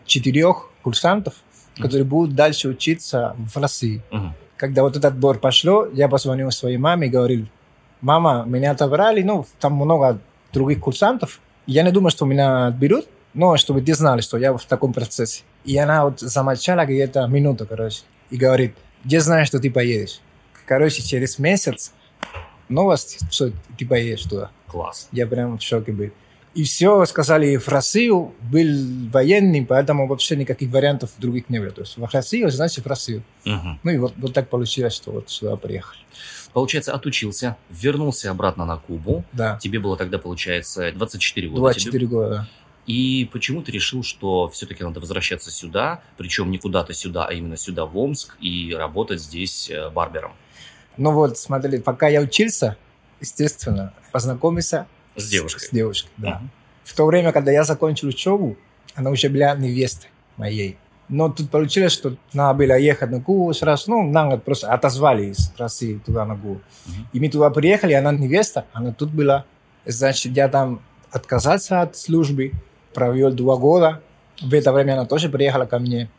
[0.05, 1.35] четырех курсантов,
[1.77, 2.09] которые mm-hmm.
[2.09, 4.03] будут дальше учиться в России.
[4.11, 4.31] Mm-hmm.
[4.57, 7.47] Когда вот этот отбор пошло, я позвонил своей маме и говорил,
[8.01, 10.19] мама, меня отобрали, ну, там много
[10.53, 11.39] других курсантов.
[11.67, 15.45] Я не думаю, что меня отберут, но чтобы ты знали, что я в таком процессе.
[15.65, 20.19] И она вот замолчала где-то минуту, короче, и говорит, я знаю, что ты поедешь.
[20.67, 21.93] Короче, через месяц
[22.69, 24.51] новость, что ты поедешь туда.
[24.67, 25.09] Класс.
[25.13, 26.11] Я прям в шоке был.
[26.55, 31.71] И все, сказали, в Россию был военный, поэтому вообще никаких вариантов других не было.
[31.71, 33.23] То есть в Россию, значит в Россию.
[33.45, 33.79] Угу.
[33.83, 36.01] Ну и вот, вот так получилось, что вот сюда приехали.
[36.55, 39.23] Получается, отучился, вернулся обратно на Кубу.
[39.35, 39.59] Да.
[39.61, 41.61] Тебе было тогда, получается, 24 года.
[41.61, 42.07] 24 тебе...
[42.09, 42.49] года, да.
[42.87, 47.59] И почему ты решил, что все-таки надо возвращаться сюда, причем не куда-то сюда, а именно
[47.59, 50.33] сюда, в Омск, и работать здесь э, барбером?
[50.97, 52.77] Ну вот, смотри, пока я учился,
[53.21, 55.61] естественно, познакомился с девушкой.
[55.61, 56.29] С девушкой, да.
[56.29, 56.49] Uh-huh.
[56.85, 58.57] В то время, когда я закончил учебу,
[58.95, 60.79] она уже была невестой моей.
[61.09, 63.91] Но тут получилось, что надо было ехать на Кубу сразу.
[63.91, 66.61] Ну, нам просто отозвали из России туда на Кубу.
[66.87, 66.93] Uh-huh.
[67.13, 69.45] И мы туда приехали, она невеста, она тут была.
[69.85, 70.81] Значит, я там
[71.11, 72.53] отказался от службы,
[72.95, 74.03] провел два года.
[74.41, 76.11] В это время она тоже приехала ко мне.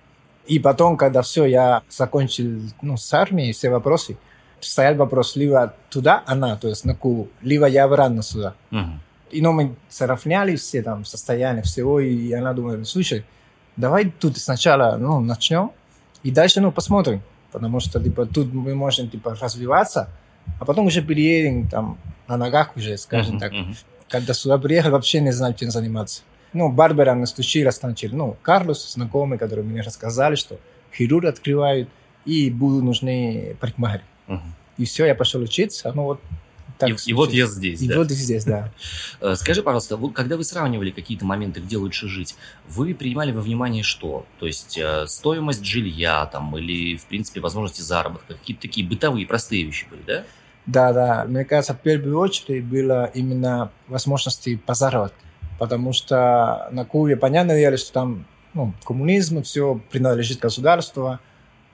[0.48, 4.18] И потом, когда все, я закончил ну, с армией, все вопросы,
[4.60, 8.56] стоял вопрос либо туда, она, то есть на Кубу, либо я обратно сюда.
[8.72, 8.98] Uh-huh.
[9.32, 13.26] И ну, мы сравняли все там состояние всего, и она думает, слушай,
[13.76, 15.72] давай тут сначала ну, начнем,
[16.24, 17.22] и дальше ну, посмотрим.
[17.52, 20.10] Потому что типа, тут мы можем типа, развиваться,
[20.60, 23.54] а потом уже переедем там, на ногах уже, скажем uh-huh, так.
[23.54, 23.76] Uh-huh.
[24.10, 26.22] Когда сюда приехал, вообще не знал, чем заниматься.
[26.54, 28.16] Ну, Барбара нас случилось, начали.
[28.16, 30.60] Ну, Карлос, знакомый, который мне рассказали, что
[30.94, 31.90] хирург открывают,
[32.26, 34.04] и будут нужны парикмахеры.
[34.28, 34.42] Угу.
[34.78, 35.92] И все, я пошел учиться.
[35.94, 36.22] Ну вот
[36.78, 37.98] так, и, и вот я здесь, и да?
[37.98, 38.72] вот здесь, да.
[39.20, 42.36] Э, скажи, пожалуйста, когда вы сравнивали какие-то моменты, где лучше жить,
[42.68, 44.26] вы принимали во внимание что?
[44.40, 49.64] То есть э, стоимость жилья там или, в принципе, возможности заработка, какие-то такие бытовые простые
[49.64, 50.24] вещи были, да?
[50.68, 51.26] Да, да.
[51.28, 55.18] Мне кажется, в первую очередь было именно возможности по заработку.
[55.58, 61.20] Потому что на Кубе, понятное дело, что там ну, коммунизм, все принадлежит государству,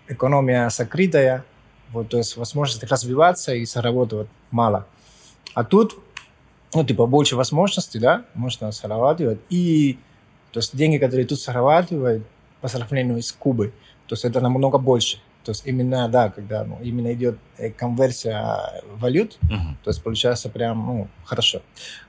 [0.07, 1.43] экономия закрытая,
[1.93, 4.87] вот, то есть возможности развиваться и заработать мало.
[5.53, 5.95] А тут,
[6.73, 9.39] ну, типа, больше возможностей, да, можно зарабатывать.
[9.49, 9.99] И,
[10.51, 12.23] то есть, деньги, которые тут зарабатывают,
[12.61, 13.69] по сравнению с Кубой,
[14.07, 15.19] то есть, это намного больше.
[15.43, 19.77] То есть, именно, да, когда ну, именно идет э, конверсия валют, угу.
[19.83, 21.61] то есть, получается прям, ну, хорошо.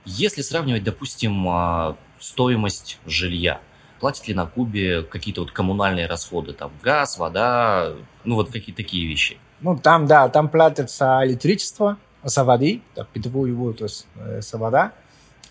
[0.05, 3.61] Если сравнивать, допустим, а, стоимость жилья,
[4.01, 7.93] платят ли на Кубе какие-то вот коммунальные расходы, там, газ, вода,
[8.25, 9.37] ну, вот какие-то такие вещи?
[9.65, 14.43] Ну, там, да, там платят за электричество, за воды, да, питьевую воду, то есть э,
[14.43, 14.93] за вода.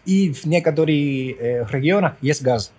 [0.05, 2.71] И в некоторых э, регионах есть газ.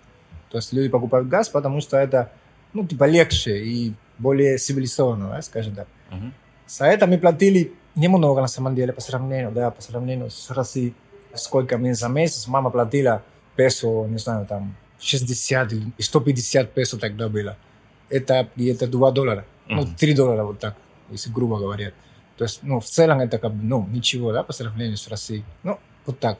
[0.51, 2.31] То есть люди покупают газ, потому что это,
[2.73, 5.88] ну, типа легче и более цивилизованно, да, скажем так.
[6.13, 6.31] Uh-huh.
[6.69, 10.94] За это мы платили немного, на самом деле, по сравнению, да, по сравнению с Россией.
[11.35, 13.25] Сколько мы за месяц мама платила
[13.56, 17.56] песо, не знаю, там, 60 или 150 песо тогда было.
[18.08, 19.44] Это где-то 2 доллара.
[19.67, 19.75] Uh-huh.
[19.75, 20.77] Ну, 3 доллара вот так
[21.15, 21.92] если грубо говоря.
[22.37, 25.44] То есть, ну, в целом это как бы, ну, ничего, да, по сравнению с Россией.
[25.62, 26.38] Ну, вот так.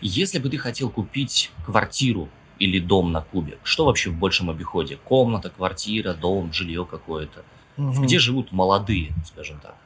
[0.00, 3.58] Если бы ты хотел купить квартиру или дом на Кубе?
[3.62, 4.98] Что вообще в большем обиходе?
[5.04, 7.44] Комната, квартира, дом, жилье какое-то?
[7.76, 8.02] Мгм.
[8.02, 9.76] Где живут молодые, скажем так?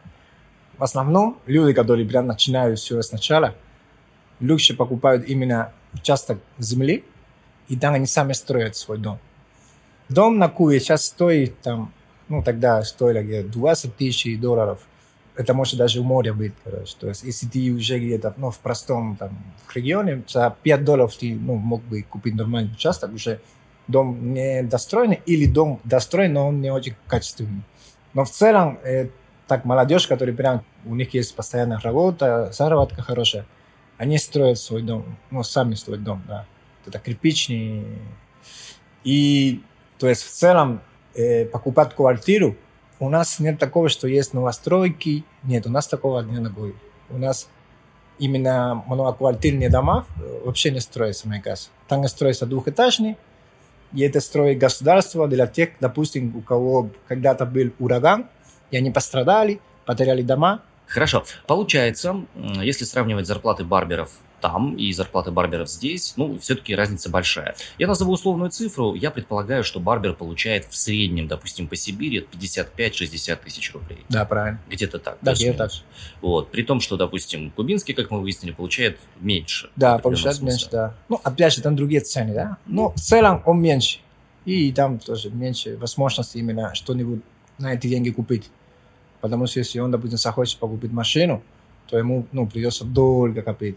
[0.78, 3.54] В основном люди, которые прям начинают все сначала,
[4.40, 7.04] лучше покупают именно участок земли,
[7.68, 9.18] и там они сами строят свой дом.
[10.08, 11.92] Дом на Кубе сейчас стоит там,
[12.30, 14.80] ну тогда стоило где 20 тысяч долларов.
[15.36, 16.94] Это может даже у моря быть, короче.
[16.98, 21.14] То есть, если ты уже где-то ну, в простом там, в регионе, за 5 долларов
[21.16, 23.40] ты ну, мог бы купить нормальный участок, уже
[23.88, 27.62] дом не достроенный, или дом достроен, но он не очень качественный.
[28.14, 29.08] Но в целом, э,
[29.46, 33.46] так молодежь, которая прям, у них есть постоянная работа, заработка хорошая,
[33.98, 36.46] они строят свой дом, ну, сами строят дом, да.
[36.86, 37.84] Это кирпичный.
[39.04, 39.62] И,
[39.98, 40.80] то есть, в целом,
[41.14, 42.56] э, покупать квартиру,
[42.98, 46.72] у нас нет такого, что есть новостройки, нет, у нас такого не такого.
[47.08, 47.48] У нас
[48.18, 51.70] именно многоквартирные дома э, вообще не строятся, мне кажется.
[51.88, 53.16] Там строятся двухэтажные,
[53.92, 58.26] и это строит государство для тех, допустим, у кого когда-то был ураган,
[58.70, 60.62] и они пострадали, потеряли дома.
[60.86, 61.24] Хорошо.
[61.46, 67.54] Получается, если сравнивать зарплаты барберов там и зарплаты барберов здесь, ну, все-таки разница большая.
[67.78, 68.94] Я назову условную цифру.
[68.94, 74.00] Я предполагаю, что барбер получает в среднем, допустим, по Сибири 55-60 тысяч рублей.
[74.08, 74.60] Да, правильно.
[74.68, 75.18] Где-то так.
[75.22, 75.72] Да, где-то так.
[76.20, 76.50] Вот.
[76.50, 79.70] При том, что, допустим, кубинский, как мы выяснили, получает меньше.
[79.76, 80.52] Да, получает смысле.
[80.52, 80.94] меньше, да.
[81.08, 82.56] Ну, опять же, там другие цены, да.
[82.66, 83.98] Но в целом он меньше.
[84.44, 87.20] И там тоже меньше возможности именно что-нибудь
[87.58, 88.50] на эти деньги купить.
[89.20, 91.42] Потому что если он, допустим, захочет покупить машину,
[91.88, 93.76] то ему ну, придется долго копить.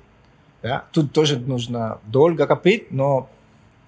[0.63, 0.85] Да?
[0.93, 3.29] Тут тоже нужно долго копить, но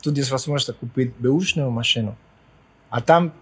[0.04, 2.18] тут есть возможность купить бэушную машину.
[2.90, 3.34] А там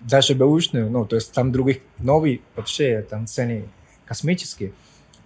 [0.00, 3.68] даже бэушную, ну, то есть там других новый вообще там цены
[4.04, 4.74] космические.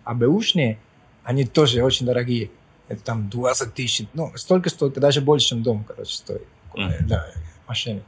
[0.05, 0.79] А бэушные,
[1.25, 2.51] они тоже очень дорогие.
[2.87, 6.47] Это там 20 тысяч, ну, столько стоит, даже больше, чем дом, короче, стоит.
[6.73, 7.09] Мгм.
[7.09, 7.27] Да,
[7.67, 8.05] машины.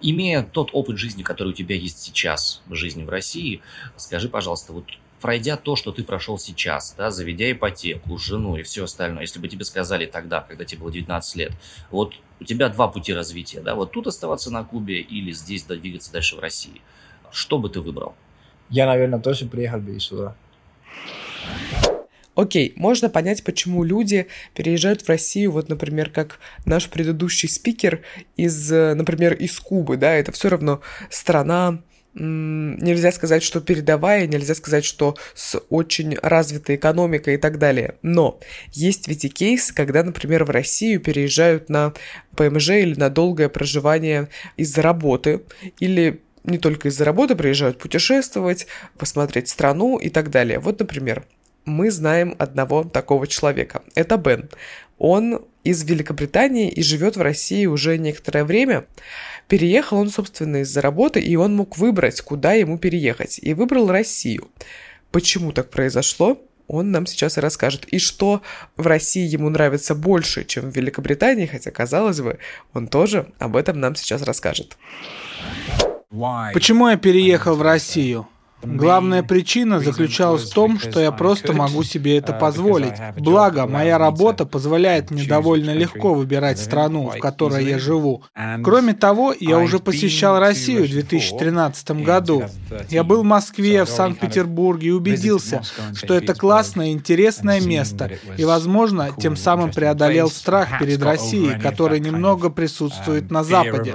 [0.00, 3.60] Имея тот опыт жизни, который у тебя есть сейчас в жизни в России,
[3.96, 4.84] скажи, пожалуйста, вот
[5.20, 9.48] пройдя то, что ты прошел сейчас, да, заведя ипотеку, жену и все остальное, если бы
[9.48, 11.52] тебе сказали тогда, когда тебе было 19 лет,
[11.90, 15.76] вот у тебя два пути развития, да, вот тут оставаться на Кубе или здесь да,
[15.76, 16.80] двигаться дальше в России,
[17.30, 18.14] что бы ты выбрал?
[18.68, 20.36] Я, наверное, тоже приехал бы сюда.
[22.36, 28.02] Окей, можно понять, почему люди переезжают в Россию, вот, например, как наш предыдущий спикер
[28.36, 31.82] из, э, например, из Кубы, да, это все равно страна,
[32.14, 37.94] нельзя сказать, что передовая, нельзя сказать, что с очень развитой экономикой и так далее.
[38.02, 38.40] Но
[38.72, 41.92] есть ведь и кейсы, когда, например, в Россию переезжают на
[42.36, 45.42] ПМЖ или на долгое проживание из-за работы,
[45.78, 48.66] или не только из-за работы приезжают путешествовать,
[48.98, 50.58] посмотреть страну и так далее.
[50.58, 51.24] Вот, например,
[51.64, 53.82] мы знаем одного такого человека.
[53.94, 54.48] Это Бен.
[55.00, 58.84] Он из Великобритании и живет в России уже некоторое время.
[59.48, 63.40] Переехал он, собственно, из-за работы, и он мог выбрать, куда ему переехать.
[63.42, 64.48] И выбрал Россию.
[65.10, 66.38] Почему так произошло?
[66.68, 67.86] Он нам сейчас и расскажет.
[67.86, 68.42] И что
[68.76, 72.38] в России ему нравится больше, чем в Великобритании, хотя, казалось бы,
[72.74, 74.76] он тоже об этом нам сейчас расскажет.
[76.52, 78.28] Почему я переехал в Россию?
[78.62, 82.94] Главная причина заключалась в том, что я просто могу себе это позволить.
[83.16, 88.22] Благо, моя работа позволяет мне довольно легко выбирать страну, в которой я живу.
[88.62, 92.44] Кроме того, я уже посещал Россию в 2013 году.
[92.88, 95.62] Я был в Москве, в Санкт-Петербурге и убедился,
[95.94, 102.00] что это классное и интересное место, и, возможно, тем самым преодолел страх перед Россией, который
[102.00, 103.94] немного присутствует на Западе.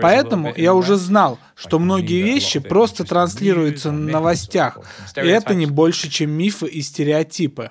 [0.00, 4.78] Поэтому я уже знал, что многие вещи просто транслируются новостях,
[5.16, 7.70] и это не больше, чем мифы и стереотипы.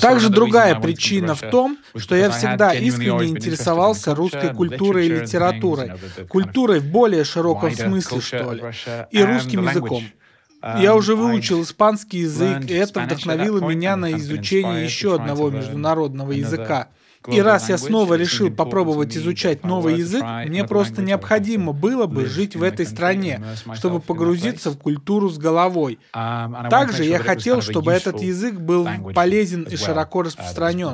[0.00, 5.92] Также другая причина в том, что я всегда искренне интересовался русской культурой и литературой,
[6.28, 8.62] культурой в более широком смысле, что ли,
[9.10, 10.04] и русским языком.
[10.78, 16.88] Я уже выучил испанский язык, и это вдохновило меня на изучение еще одного международного языка.
[17.26, 22.56] И раз я снова решил попробовать изучать новый язык, мне просто необходимо было бы жить
[22.56, 23.42] в этой стране,
[23.74, 25.98] чтобы погрузиться в культуру с головой.
[26.70, 30.92] Также я хотел, чтобы этот язык был полезен и широко распространен.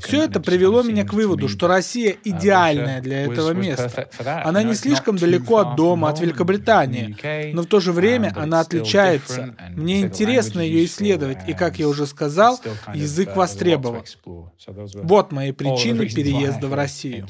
[0.00, 4.08] Все это привело меня к выводу, что Россия идеальная для этого места.
[4.44, 9.54] Она не слишком далеко от дома, от Великобритании, но в то же время она отличается.
[9.70, 12.60] Мне интересно ее исследовать, и, как я уже сказал,
[12.92, 14.02] язык востребован.
[15.02, 17.26] Вот мои причины переезда в Россию.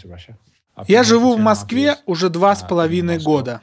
[0.88, 3.60] Я живу в Москве уже два с половиной года.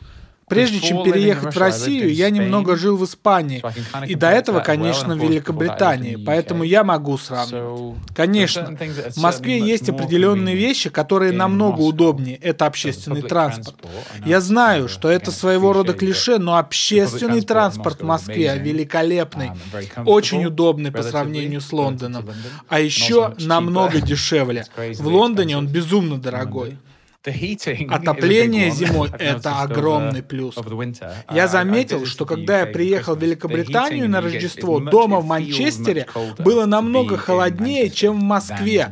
[0.49, 3.63] Прежде чем переехать в Россию, я немного жил в Испании,
[4.07, 7.95] и до этого, конечно, в Великобритании, поэтому я могу сравнивать.
[8.15, 8.75] Конечно,
[9.15, 12.37] в Москве есть определенные вещи, которые намного удобнее.
[12.37, 13.77] Это общественный транспорт.
[14.25, 19.51] Я знаю, что это своего рода клише, но общественный транспорт в Москве великолепный,
[20.05, 22.27] очень удобный по сравнению с Лондоном,
[22.67, 24.65] а еще намного дешевле.
[24.97, 26.77] В Лондоне он безумно дорогой.
[27.25, 30.55] Отопление зимой– это огромный плюс.
[30.55, 36.07] Я uh, заметил, что когда я приехал в Великобританию на Рождество, дома в Манчестере
[36.37, 38.89] было намного холоднее, чем в Москве.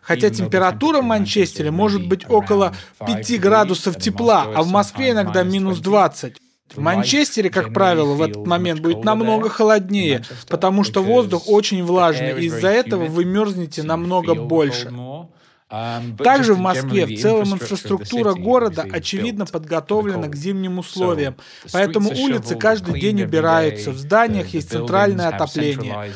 [0.00, 5.80] Хотя температура в Манчестере может быть около 5 градусов тепла, а в Москве иногда минус
[5.80, 6.36] 20.
[6.74, 12.40] В Манчестере, как правило, в этот момент будет намного холоднее, потому что воздух очень влажный,
[12.40, 14.92] и из-за этого вы мерзнете намного больше.
[15.68, 21.36] Также в Москве в целом инфраструктура города очевидно подготовлена к зимним условиям,
[21.72, 26.12] поэтому улицы каждый день убираются, в зданиях есть центральное отопление.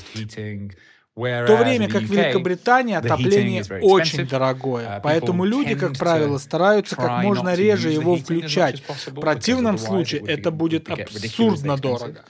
[1.14, 6.96] В то время как в Великобритании отопление очень дорогое, uh, поэтому люди, как правило, стараются
[6.96, 8.82] как можно реже его включать.
[9.08, 12.24] В противном случае это будет абсурдно дорого.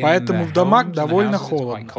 [0.00, 1.92] Поэтому в домах довольно холодно.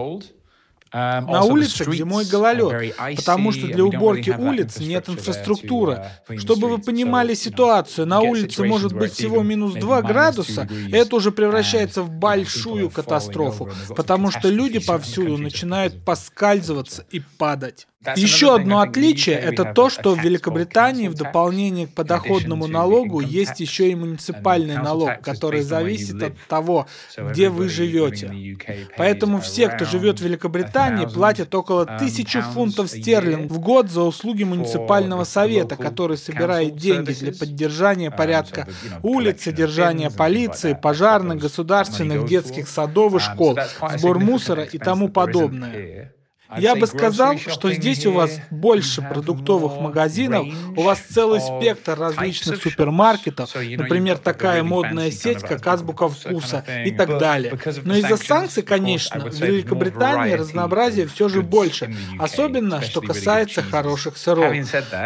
[0.91, 6.03] Um, На улицах зимой гололед, потому что для уборки улиц нет инфраструктуры.
[6.27, 11.31] Uh, Чтобы вы понимали ситуацию, на улице может быть всего минус 2 градуса, это уже
[11.31, 17.88] превращается в большую катастрофу, потому что люди повсюду начинают поскальзываться и падать.
[18.15, 23.91] Еще одно отличие– это то, что в Великобритании в дополнение к подоходному налогу есть еще
[23.91, 26.87] и муниципальный налог, который зависит от того,
[27.17, 28.55] где вы живете.
[28.95, 34.45] Поэтому все, кто живет в Великобритании, платят около тысячи фунтов стерлингов в год за услуги
[34.45, 38.65] муниципального совета, который собирает деньги для поддержания порядка
[39.03, 43.59] улиц, содержания полиции, пожарных, государственных, детских садов и школ,
[43.97, 46.13] сбор мусора и тому подобное.
[46.57, 52.61] Я бы сказал, что здесь у вас больше продуктовых магазинов, у вас целый спектр различных
[52.61, 57.53] супермаркетов, например, такая модная сеть, как Азбука Вкуса и так далее.
[57.83, 64.53] Но из-за санкций, конечно, в Великобритании разнообразие все же больше, особенно что касается хороших сыров.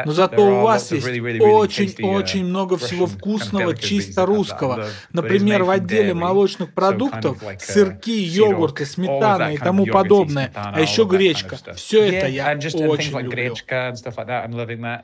[0.06, 1.08] Но зато у вас есть
[1.42, 4.88] очень-очень много всего вкусного, чисто русского.
[5.12, 11.74] Например, в отделе молочных продуктов сырки, йогурты, сметана и тому подобное, а еще гречка гречка.
[11.74, 13.56] Все это я очень люблю.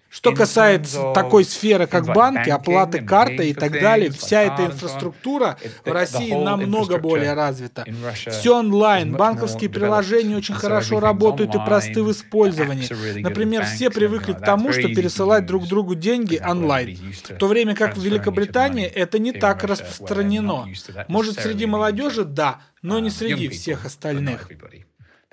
[0.10, 5.92] Что касается такой сферы, как банки, оплаты картой и так далее, вся эта инфраструктура в
[5.92, 7.86] России намного более развита.
[8.30, 13.20] Все онлайн, банковские приложения очень хорошо работают и просты в использовании.
[13.22, 16.98] Например, все привыкли к тому, что пересылать друг другу деньги онлайн,
[17.30, 20.68] в то время как в Великобритании это не так распространено.
[21.08, 24.50] Может, среди молодежи– да, но не среди всех остальных.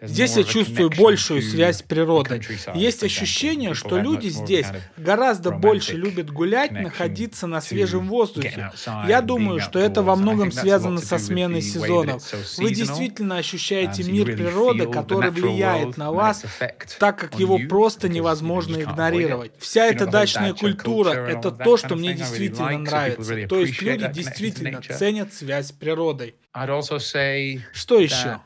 [0.03, 2.43] Здесь я чувствую большую связь с природой.
[2.75, 4.67] Есть ощущение, что люди здесь
[4.99, 8.71] гораздо больше любят гулять, находиться на свежем воздухе.
[9.09, 12.23] Я думаю, что это во многом связано со сменой сезонов.
[12.59, 16.45] Вы действительно ощущаете мир природы, который влияет на вас,
[16.99, 19.53] так как его просто невозможно игнорировать.
[19.59, 23.47] Вся эта дачная культура— это то, что мне действительно нравится.
[23.49, 26.35] То есть люди действительно ценят связь с природой.
[27.73, 28.41] Что еще?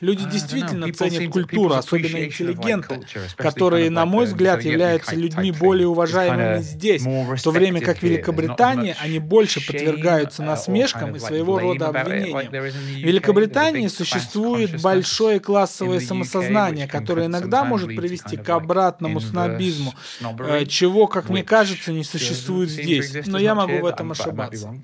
[0.00, 3.00] Люди действительно ценят культуру, особенно интеллигенты,
[3.36, 8.96] которые, на мой взгляд, являются людьми более уважаемыми здесь, в то время как в Великобритании
[9.00, 12.50] они больше подвергаются насмешкам и своего рода обвинениям.
[12.50, 19.94] В Великобритании существует большое классовое самосознание, которое иногда может привести к обратному снобизму,
[20.40, 24.82] э, чего, как мне кажется, не существует здесь, но я могу в этом ошибаться.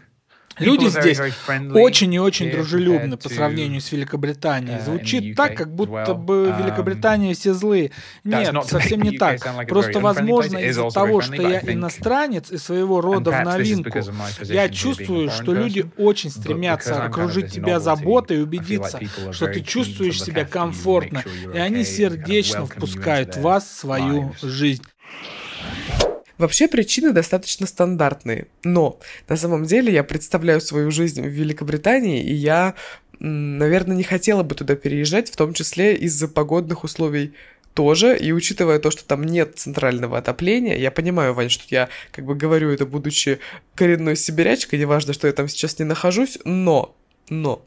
[0.60, 1.18] Люди здесь
[1.74, 4.78] очень и очень дружелюбны по сравнению с Великобританией.
[4.78, 7.90] Uh, Звучит так, как будто бы um, Великобритании все злые.
[8.24, 9.40] Нет, совсем не так.
[9.68, 13.98] Просто, возможно, из-за того, что я иностранец и своего рода в новинку,
[14.44, 19.00] я чувствую, что люди очень стремятся окружить тебя заботой и убедиться,
[19.32, 21.22] что ты чувствуешь себя комфортно,
[21.54, 24.82] и они сердечно впускают вас в свою жизнь.
[26.38, 32.32] Вообще причины достаточно стандартные, но на самом деле я представляю свою жизнь в Великобритании, и
[32.32, 32.74] я,
[33.18, 37.34] наверное, не хотела бы туда переезжать, в том числе из-за погодных условий
[37.74, 42.24] тоже, и учитывая то, что там нет центрального отопления, я понимаю, Вань, что я как
[42.24, 43.40] бы говорю это, будучи
[43.74, 46.96] коренной сибирячкой, неважно, что я там сейчас не нахожусь, но,
[47.28, 47.64] но,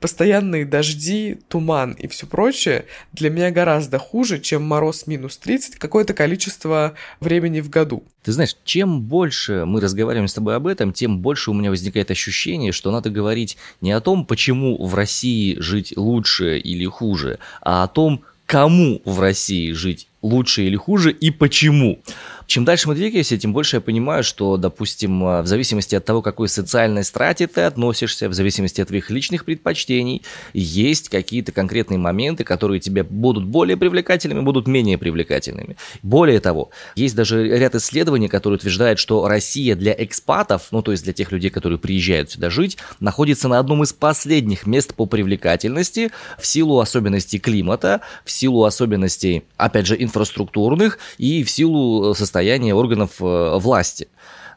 [0.00, 6.14] Постоянные дожди, туман и все прочее для меня гораздо хуже, чем мороз минус 30 какое-то
[6.14, 8.04] количество времени в году.
[8.22, 12.10] Ты знаешь, чем больше мы разговариваем с тобой об этом, тем больше у меня возникает
[12.10, 17.84] ощущение, что надо говорить не о том, почему в России жить лучше или хуже, а
[17.84, 22.00] о том, кому в России жить лучше или хуже и почему.
[22.46, 26.48] Чем дальше мы двигаемся, тем больше я понимаю, что, допустим, в зависимости от того, какой
[26.48, 30.22] социальной страте ты относишься, в зависимости от твоих личных предпочтений,
[30.52, 35.76] есть какие-то конкретные моменты, которые тебе будут более привлекательными, будут менее привлекательными.
[36.02, 41.04] Более того, есть даже ряд исследований, которые утверждают, что Россия для экспатов, ну то есть
[41.04, 46.10] для тех людей, которые приезжают сюда жить, находится на одном из последних мест по привлекательности
[46.38, 52.41] в силу особенностей климата, в силу особенностей, опять же, инфраструктурных и в силу состояния
[52.74, 54.08] органов э, власти.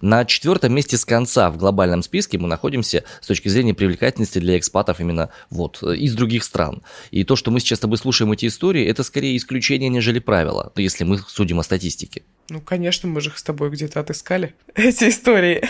[0.02, 4.58] На четвертом месте с конца в глобальном списке мы находимся с точки зрения привлекательности для
[4.58, 6.84] экспатов именно вот из других стран.
[7.12, 10.72] И то, что мы сейчас с тобой слушаем эти истории, это скорее исключение, нежели правило,
[10.76, 12.24] если мы судим о статистике.
[12.48, 15.64] Ну, конечно, мы же их с тобой где-то отыскали, эти истории.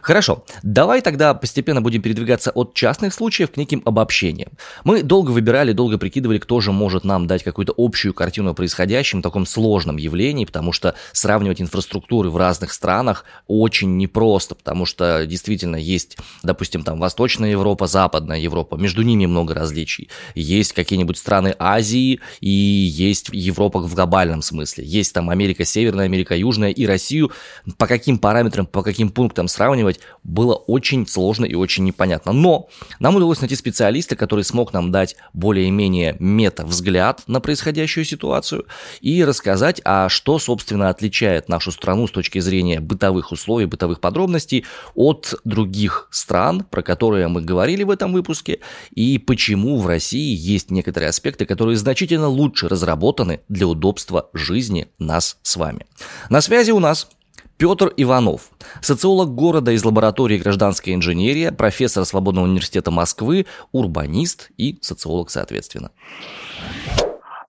[0.00, 4.52] Хорошо, давай тогда постепенно будем передвигаться от частных случаев к неким обобщениям.
[4.84, 9.20] Мы долго выбирали, долго прикидывали, кто же может нам дать какую-то общую картину о происходящем,
[9.20, 15.76] таком сложном явлении, потому что сравнивать инфраструктуры в разных странах очень непросто, потому что действительно
[15.76, 20.08] есть, допустим, там Восточная Европа, Западная Европа, между ними много различий.
[20.34, 24.84] Есть какие-нибудь страны Азии и есть Европа в глобальном смысле.
[24.84, 27.32] Есть там Америка Северная, Америка Южная и Россию,
[27.78, 32.32] по каким параметрам, по каким пунктам сравнивать, было очень сложно и очень непонятно.
[32.32, 38.66] Но нам удалось найти специалиста, который смог нам дать более-менее мета-взгляд на происходящую ситуацию
[39.00, 44.64] и рассказать, а что, собственно, отличает нашу страну с точки зрения бытовых условий, бытовых подробностей
[44.94, 48.60] от других стран, про которые мы говорили в этом выпуске,
[48.94, 55.38] и почему в России есть некоторые аспекты, которые значительно лучше разработаны для удобства жизни нас
[55.42, 55.86] с вами.
[56.30, 57.08] На связи у нас
[57.56, 58.50] Петр Иванов,
[58.82, 65.90] социолог города из лаборатории гражданской инженерии, профессор Свободного университета Москвы, урбанист и социолог соответственно.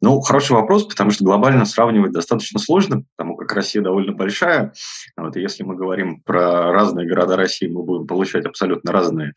[0.02, 4.74] Ну, хороший вопрос, потому что глобально сравнивать достаточно сложно, потому как Россия довольно большая.
[5.16, 9.34] Вот, и если мы говорим про разные города России, мы будем получать абсолютно разный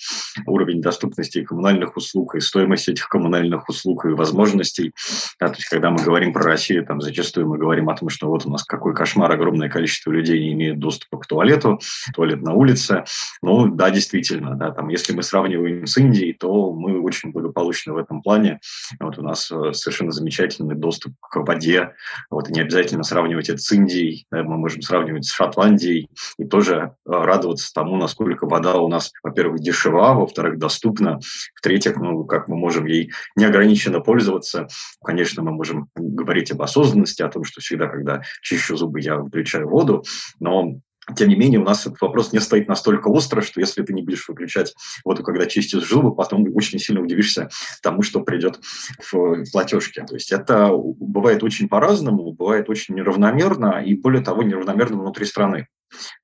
[0.47, 4.93] уровень доступности коммунальных услуг, и стоимость этих коммунальных услуг, и возможностей.
[5.39, 8.29] Да, то есть, когда мы говорим про Россию, там зачастую мы говорим о том, что
[8.29, 11.81] вот у нас какой кошмар, огромное количество людей не имеет доступа к туалету,
[12.15, 13.05] туалет на улице.
[13.43, 17.97] Ну, да, действительно, да, там, если мы сравниваем с Индией, то мы очень благополучны в
[17.97, 18.61] этом плане.
[18.99, 21.95] Вот у нас э, совершенно замечательно самостоятельный доступ к воде.
[22.31, 26.75] Вот, и не обязательно сравнивать это с Индией, мы можем сравнивать с Шотландией и тоже
[26.75, 31.21] э, радоваться тому, насколько вода у нас, во-первых, дешева, во-вторых, доступна,
[31.55, 34.69] в-третьих, ну, как мы можем ей неограниченно пользоваться.
[35.03, 39.69] Конечно, мы можем говорить об осознанности, о том, что всегда, когда чищу зубы, я включаю
[39.69, 40.05] воду,
[40.39, 40.81] но
[41.17, 44.03] тем не менее, у нас этот вопрос не стоит настолько остро, что если ты не
[44.03, 47.49] будешь выключать воду, когда чистишь зубы, потом очень сильно удивишься
[47.83, 48.61] тому, что придет
[48.99, 50.05] в платежке.
[50.05, 55.69] То есть это бывает очень по-разному, бывает очень неравномерно и, более того, неравномерно внутри страны.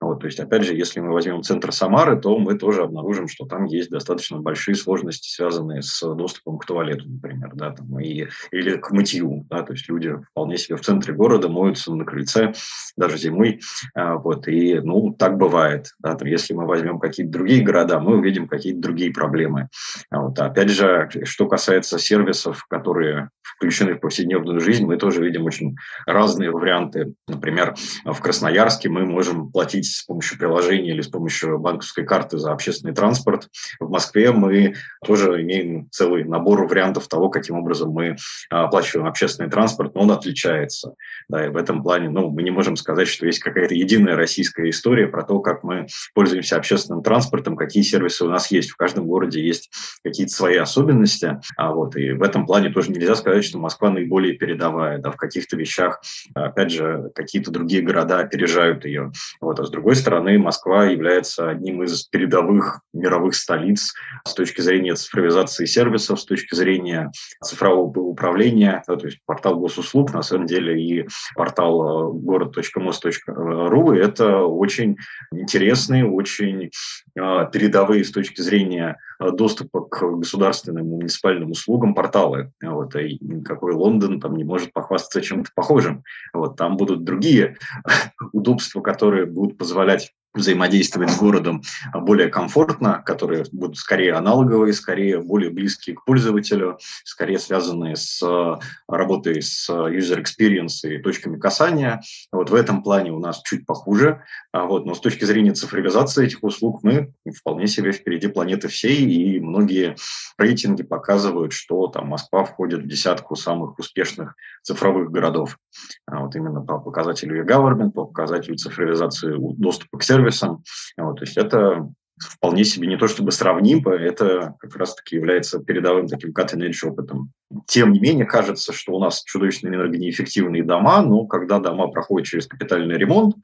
[0.01, 3.47] Вот, то есть, опять же, если мы возьмем центр Самары, то мы тоже обнаружим, что
[3.47, 8.77] там есть достаточно большие сложности, связанные с доступом к туалету, например, да, там, и, или
[8.77, 9.47] к мытью.
[9.51, 12.53] Да, то есть люди вполне себе в центре города моются на крыльце
[12.97, 13.61] даже зимой.
[13.95, 15.95] А, вот, и ну, так бывает.
[15.99, 19.69] Да, там, если мы возьмем какие-то другие города, мы увидим какие-то другие проблемы.
[20.11, 25.45] А вот, опять же, что касается сервисов, которые включены в повседневную жизнь, мы тоже видим
[25.45, 27.15] очень разные варианты.
[27.29, 32.53] Например, в Красноярске мы можем платить с помощью приложения или с помощью банковской карты за
[32.53, 33.49] общественный транспорт.
[33.81, 38.17] В Москве мы тоже имеем целый набор вариантов того, каким образом мы
[38.51, 40.93] оплачиваем общественный транспорт, но он отличается.
[41.31, 44.69] Да, и в этом плане ну, мы не можем сказать, что есть какая-то единая российская
[44.69, 48.69] история про то, как мы пользуемся общественным транспортом, какие сервисы у нас есть.
[48.69, 49.71] В каждом городе есть
[50.05, 51.41] какие-то свои особенности.
[51.57, 54.99] А вот, и в этом плане тоже нельзя сказать, что Москва наиболее передовая.
[54.99, 56.03] Да, в каких-то вещах,
[56.35, 59.13] опять же, какие-то другие города опережают ее.
[59.47, 59.61] Вот.
[59.61, 63.95] А с другой стороны, Москва является одним из передовых мировых столиц
[64.27, 67.13] с точки зрения цифровизации сервисов, с точки зрения
[67.45, 68.83] цифрового управления.
[68.89, 74.97] Да, то есть портал госуслуг, на самом деле, и портал э, город.мост.ру– это очень
[75.33, 76.71] интересные, очень
[77.17, 82.51] э, передовые с точки зрения э, доступа к государственным и муниципальным услугам порталы.
[82.61, 86.03] Вот, и никакой Лондон там не может похвастаться чем-то похожим.
[86.33, 87.59] Вот, там будут другие
[88.33, 91.63] удобства, которые будут позволять взаимодействовать с городом
[91.95, 98.55] более комфортно, которые будут скорее аналоговые, скорее более близкие к пользователю, скорее связанные с э,
[98.89, 102.03] работой с user experience и точками касания.
[102.33, 104.23] Вот в этом плане у нас чуть похуже.
[104.53, 109.05] А вот, но с точки зрения цифровизации этих услуг мы вполне себе впереди планеты всей,
[109.05, 109.97] и многие
[110.39, 115.59] рейтинги показывают, что там Москва входит в десятку самых успешных цифровых городов.
[116.07, 120.65] А вот именно по показателю e-government, по показателю цифровизации доступа к сервисам, сервисом.
[120.97, 126.09] Вот, то есть это вполне себе не то чтобы сравнимо, это как раз-таки является передовым
[126.09, 127.33] таким cutting-edge опытом.
[127.67, 132.47] Тем не менее, кажется, что у нас чудовищно энергонеэффективные дома, но когда дома проходят через
[132.47, 133.37] капитальный ремонт,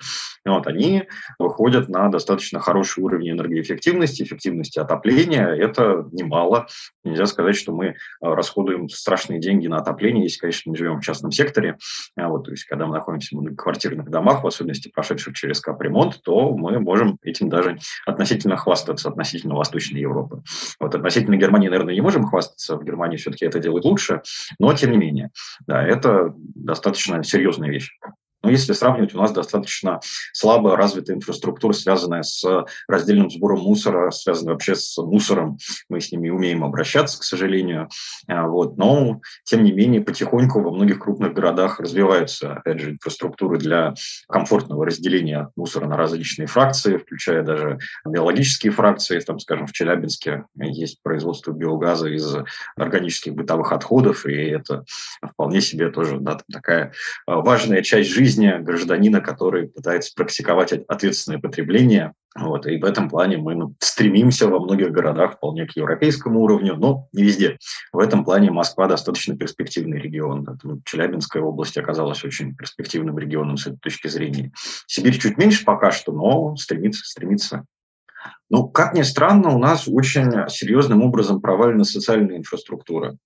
[0.44, 1.04] вот, они
[1.38, 5.46] выходят на достаточно хороший уровень энергоэффективности, эффективности отопления.
[5.46, 6.66] Это немало.
[7.04, 11.04] Нельзя сказать, что мы а, расходуем страшные деньги на отопление, если, конечно, мы живем в
[11.04, 11.78] частном секторе.
[12.16, 16.20] А вот, то есть, когда мы находимся в квартирных домах, в особенности прошедших через капремонт,
[16.24, 20.42] то мы можем этим даже относительно хвастаться, относительно Восточной Европы.
[20.80, 22.76] Вот относительно Германии, наверное, не можем хвастаться.
[22.76, 24.22] В Германии все-таки это делают лучше,
[24.58, 25.30] но тем не менее,
[25.66, 27.90] да, это достаточно серьезная вещь.
[28.42, 30.00] Но если сравнивать, у нас достаточно
[30.32, 32.44] слабо развитая инфраструктура, связанная с
[32.88, 35.58] раздельным сбором мусора, связанная вообще с мусором.
[35.88, 37.88] Мы с ними умеем обращаться, к сожалению.
[38.26, 38.76] А, вот.
[38.76, 43.94] Но, тем не менее, потихоньку во многих крупных городах развиваются, опять же, инфраструктуры для
[44.28, 49.20] комфортного разделения мусора на различные фракции, включая даже биологические фракции.
[49.20, 52.34] Там, скажем, в Челябинске есть производство биогаза из
[52.76, 54.84] органических бытовых отходов, и это
[55.22, 56.92] вполне себе тоже да, такая
[57.26, 62.14] важная часть жизни, жизни гражданина, который пытается практиковать ответственное потребление.
[62.34, 66.76] Вот, и в этом плане мы ну, стремимся во многих городах вполне к европейскому уровню,
[66.76, 67.58] но не везде.
[67.92, 70.46] В этом плане Москва достаточно перспективный регион.
[70.86, 74.50] Челябинская область оказалась очень перспективным регионом с этой точки зрения.
[74.86, 77.66] Сибирь чуть меньше пока что, но стремится, стремится
[78.52, 83.16] ну, как ни странно, у нас очень серьезным образом провалена социальная инфраструктура.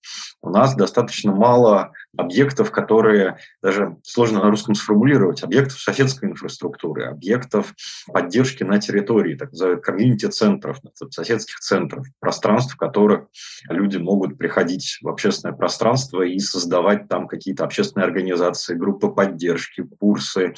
[0.41, 7.75] У нас достаточно мало объектов, которые даже сложно на русском сформулировать, объектов соседской инфраструктуры, объектов
[8.13, 10.79] поддержки на территории, так называемых комьюнити-центров,
[11.11, 13.27] соседских центров, пространств, в которых
[13.69, 20.55] люди могут приходить в общественное пространство и создавать там какие-то общественные организации, группы поддержки, курсы,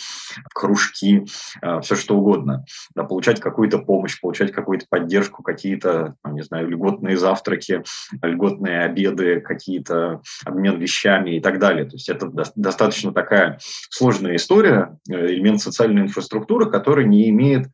[0.54, 1.24] кружки,
[1.62, 7.16] э, все что угодно, да, получать какую-то помощь, получать какую-то поддержку, какие-то, не знаю, льготные
[7.16, 7.82] завтраки,
[8.22, 11.86] льготные обеды, какие-то обмен вещами и так далее.
[11.86, 17.68] То есть это достаточно такая сложная история, э, элемент социальной инфраструктуры, который не имеет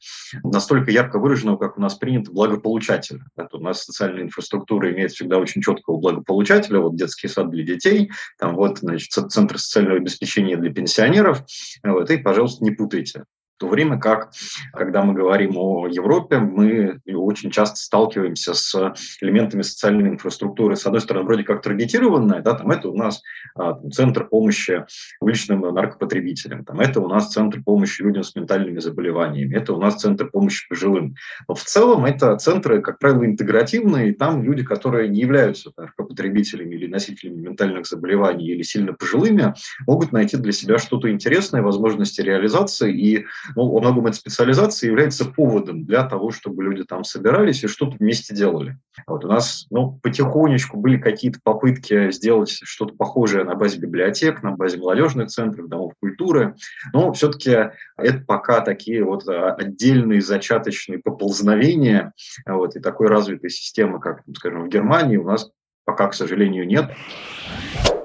[0.45, 3.25] настолько ярко выраженного, как у нас принято, благополучателя.
[3.37, 8.13] Это у нас социальная инфраструктура имеет всегда очень четкого благополучателя, вот детский сад для детей,
[8.39, 11.43] там вот, значит, центр социального обеспечения для пенсионеров,
[11.83, 13.25] вот, и, пожалуйста, не путайте.
[13.57, 14.33] В то время как,
[14.73, 20.75] когда мы говорим о Европе, мы очень часто сталкиваемся с элементами социальной инфраструктуры.
[20.75, 23.23] С одной стороны, вроде как таргетированная, да, там это у нас
[23.55, 24.85] а, центр помощи
[25.21, 30.01] уличным наркопотребителям, там это у нас центр помощи людям с ментальными заболеваниями, это у нас
[30.01, 31.15] центр помощи пожилым.
[31.47, 36.75] Но в целом это центры, как правило, интегративные, и там люди, которые не являются наркопотребителями
[36.75, 39.55] или носителями ментальных заболеваний или сильно пожилыми,
[39.87, 45.25] могут найти для себя что-то интересное, возможности реализации и ну, во многом эта специализация является
[45.25, 48.79] поводом для того, чтобы люди там собирались и что-то вместе делали.
[49.07, 54.53] Вот у нас ну, потихонечку были какие-то попытки сделать что-то похожее на базе библиотек, на
[54.53, 56.57] базе молодежных центров, домов культуры,
[56.93, 62.13] но все-таки это пока такие вот а, отдельные зачаточные поползновения,
[62.47, 65.51] вот, и такой развитой системы, как, скажем, в Германии у нас
[65.85, 66.91] пока, к сожалению, нет.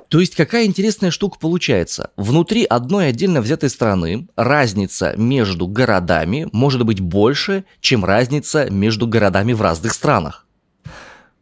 [0.09, 2.09] То есть какая интересная штука получается?
[2.17, 9.53] Внутри одной отдельно взятой страны разница между городами может быть больше, чем разница между городами
[9.53, 10.47] в разных странах.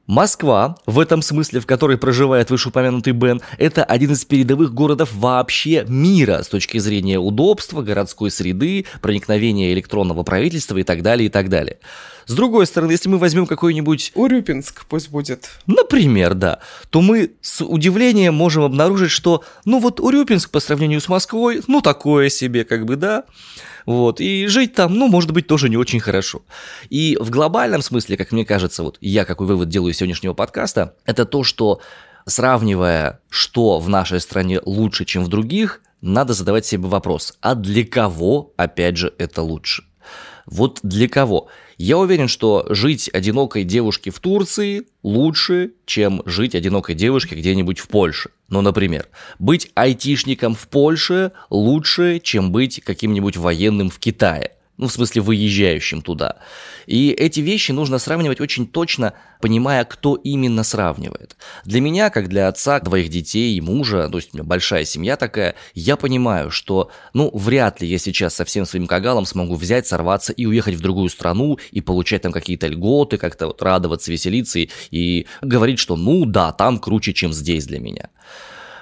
[0.05, 5.85] Москва, в этом смысле, в которой проживает вышеупомянутый Бен, это один из передовых городов вообще
[5.87, 11.49] мира с точки зрения удобства, городской среды, проникновения электронного правительства и так далее, и так
[11.49, 11.79] далее.
[12.27, 14.11] С другой стороны, если мы возьмем какой-нибудь...
[14.13, 15.49] Урюпинск пусть будет.
[15.65, 16.59] Например, да.
[16.89, 21.81] То мы с удивлением можем обнаружить, что, ну вот Урюпинск по сравнению с Москвой, ну
[21.81, 23.23] такое себе, как бы, да.
[23.85, 26.41] Вот, и жить там, ну, может быть, тоже не очень хорошо.
[26.89, 30.95] И в глобальном смысле, как мне кажется, вот я какой вывод делаю из сегодняшнего подкаста,
[31.05, 31.79] это то, что
[32.25, 37.85] сравнивая, что в нашей стране лучше, чем в других, надо задавать себе вопрос, а для
[37.85, 39.85] кого, опять же, это лучше?
[40.45, 41.47] Вот для кого?
[41.77, 47.87] Я уверен, что жить одинокой девушке в Турции лучше, чем жить одинокой девушке где-нибудь в
[47.87, 48.31] Польше.
[48.49, 49.07] Ну, например,
[49.37, 54.56] быть айтишником в Польше лучше, чем быть каким-нибудь военным в Китае.
[54.77, 56.37] Ну, в смысле, выезжающим туда.
[56.85, 61.35] И эти вещи нужно сравнивать очень точно, понимая, кто именно сравнивает.
[61.65, 65.17] Для меня, как для отца двоих детей и мужа, то есть у меня большая семья
[65.17, 69.87] такая, я понимаю, что, ну, вряд ли я сейчас со всем своим кагалом смогу взять,
[69.87, 74.59] сорваться и уехать в другую страну и получать там какие-то льготы, как-то вот радоваться, веселиться
[74.59, 78.09] и, и говорить, что, ну, да, там круче, чем здесь для меня.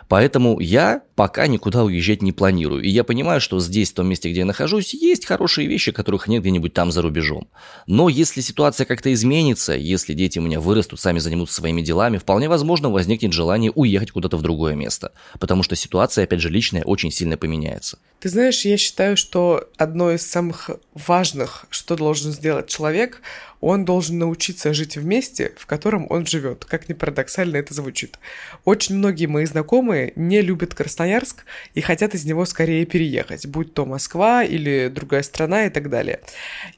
[0.08, 2.84] Поэтому я пока никуда уезжать не планирую.
[2.84, 6.28] И я понимаю, что здесь, в том месте, где я нахожусь, есть хорошие вещи, которых
[6.28, 7.48] нет где-нибудь там за рубежом.
[7.88, 12.50] Но если ситуация как-то изменится, если дети у меня вырастут, сами займутся своими делами, вполне
[12.50, 15.12] возможно возникнет желание уехать куда-то в другое место.
[15.40, 17.98] Потому что ситуация, опять же, личная очень сильно поменяется.
[18.20, 23.22] Ты знаешь, я считаю, что одно из самых важных, что должен сделать человек,
[23.66, 26.66] он должен научиться жить в месте, в котором он живет.
[26.66, 28.20] Как ни парадоксально это звучит.
[28.64, 33.88] Очень многие мои знакомые не любят Красноярск и хотят из него скорее переехать, будь то
[33.88, 36.20] Москва или другая страна и так далее.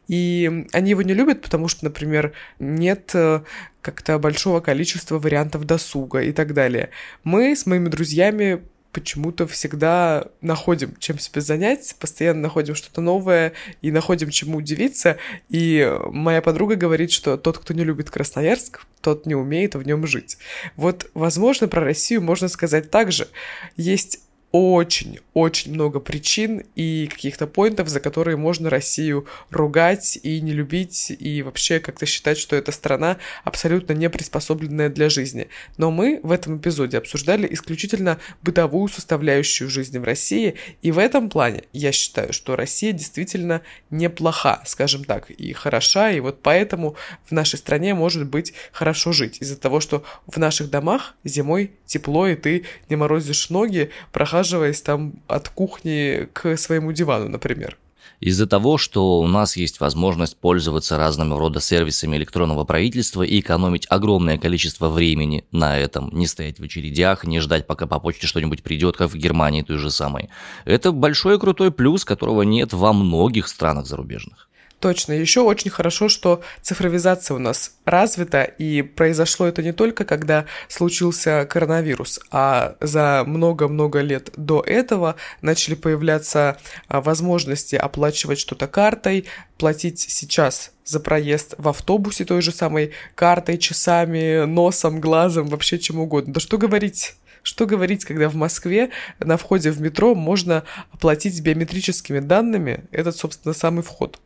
[0.07, 3.41] И они его не любят, потому что, например, нет э,
[3.81, 6.91] как-то большого количества вариантов досуга и так далее.
[7.25, 8.61] Мы с моими друзьями
[8.97, 15.17] почему-то всегда находим, чем себя занять, постоянно находим что-то новое и находим чему удивиться.
[15.49, 20.07] И моя подруга говорит, что тот, кто не любит Красноярск, тот не умеет в нем
[20.07, 20.39] жить.
[20.77, 23.27] Вот, возможно, про Россию можно сказать так же.
[23.75, 24.19] Есть
[24.51, 31.41] очень-очень много причин и каких-то поинтов, за которые можно Россию ругать и не любить, и
[31.41, 35.49] вообще как-то считать, что эта страна абсолютно не приспособленная для жизни.
[35.75, 41.29] Но мы в этом эпизоде обсуждали исключительно бытовую составляющую жизни в России, и в этом
[41.29, 46.95] плане я считаю, что Россия действительно неплоха, скажем так, и хороша, и вот поэтому
[47.25, 52.27] в нашей стране может быть хорошо жить, из-за того, что в наших домах зимой тепло,
[52.27, 57.77] и ты не морозишь ноги, прохаживаешься прохаживаясь там от кухни к своему дивану, например.
[58.19, 63.87] Из-за того, что у нас есть возможность пользоваться разными рода сервисами электронного правительства и экономить
[63.89, 68.63] огромное количество времени на этом, не стоять в очередях, не ждать, пока по почте что-нибудь
[68.63, 70.29] придет, как в Германии той же самой.
[70.65, 74.46] Это большой крутой плюс, которого нет во многих странах зарубежных.
[74.87, 75.11] Точно.
[75.11, 81.45] Еще очень хорошо, что цифровизация у нас развита, и произошло это не только когда случился
[81.45, 86.57] коронавирус, а за много-много лет до этого начали появляться
[86.87, 89.25] а, возможности оплачивать что-то картой,
[89.57, 95.99] платить сейчас за проезд в автобусе той же самой картой, часами, носом, глазом, вообще чем
[95.99, 96.35] угодно.
[96.35, 97.15] Да что говорить?
[97.43, 100.63] Что говорить, когда в Москве на входе в метро можно
[100.93, 104.17] оплатить биометрическими данными этот, собственно, самый вход?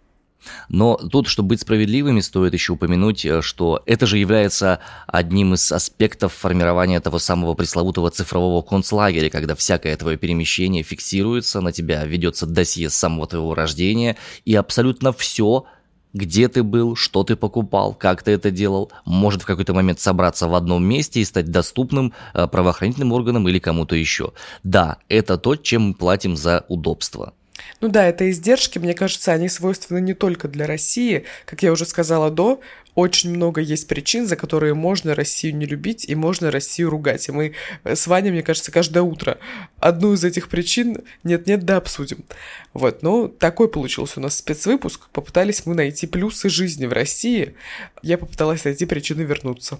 [0.69, 5.71] Но тут, чтобы быть справедливыми, стоит еще упомянуть, э, что это же является одним из
[5.71, 12.45] аспектов формирования того самого пресловутого цифрового концлагеря, когда всякое твое перемещение фиксируется, на тебя ведется
[12.45, 15.65] досье с самого твоего рождения, и абсолютно все
[16.13, 20.47] где ты был, что ты покупал, как ты это делал, может в какой-то момент собраться
[20.47, 24.33] в одном месте и стать доступным э, правоохранительным органам или кому-то еще.
[24.63, 27.33] Да, это то, чем мы платим за удобство.
[27.79, 31.25] Ну да, это издержки, мне кажется, они свойственны не только для России.
[31.45, 32.61] Как я уже сказала до,
[32.95, 37.27] очень много есть причин, за которые можно Россию не любить и можно Россию ругать.
[37.29, 37.53] И мы
[37.83, 39.37] с Ваней, мне кажется, каждое утро
[39.79, 42.25] одну из этих причин нет-нет, да обсудим.
[42.73, 45.09] Вот, ну, такой получился у нас спецвыпуск.
[45.11, 47.55] Попытались мы найти плюсы жизни в России.
[48.03, 49.79] Я попыталась найти причины вернуться.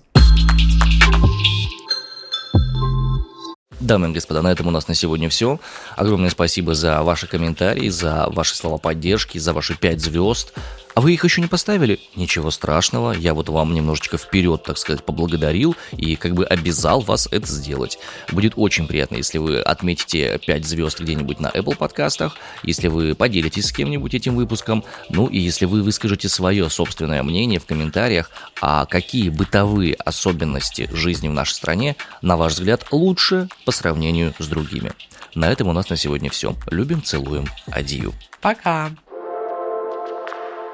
[3.81, 5.59] Дамы и господа, на этом у нас на сегодня все.
[5.95, 10.53] Огромное спасибо за ваши комментарии, за ваши слова поддержки, за ваши пять звезд.
[10.93, 11.99] А вы их еще не поставили?
[12.15, 17.27] Ничего страшного, я вот вам немножечко вперед, так сказать, поблагодарил и как бы обязал вас
[17.31, 17.97] это сделать.
[18.31, 23.67] Будет очень приятно, если вы отметите 5 звезд где-нибудь на Apple подкастах, если вы поделитесь
[23.67, 28.29] с кем-нибудь этим выпуском, ну и если вы выскажете свое собственное мнение в комментариях,
[28.61, 34.47] а какие бытовые особенности жизни в нашей стране, на ваш взгляд, лучше по сравнению с
[34.47, 34.91] другими.
[35.35, 36.55] На этом у нас на сегодня все.
[36.69, 38.13] Любим, целуем, адью.
[38.41, 38.91] Пока.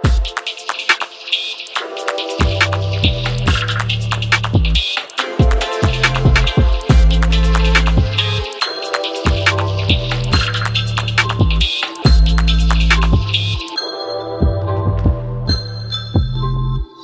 [0.08, 0.47] Thank you.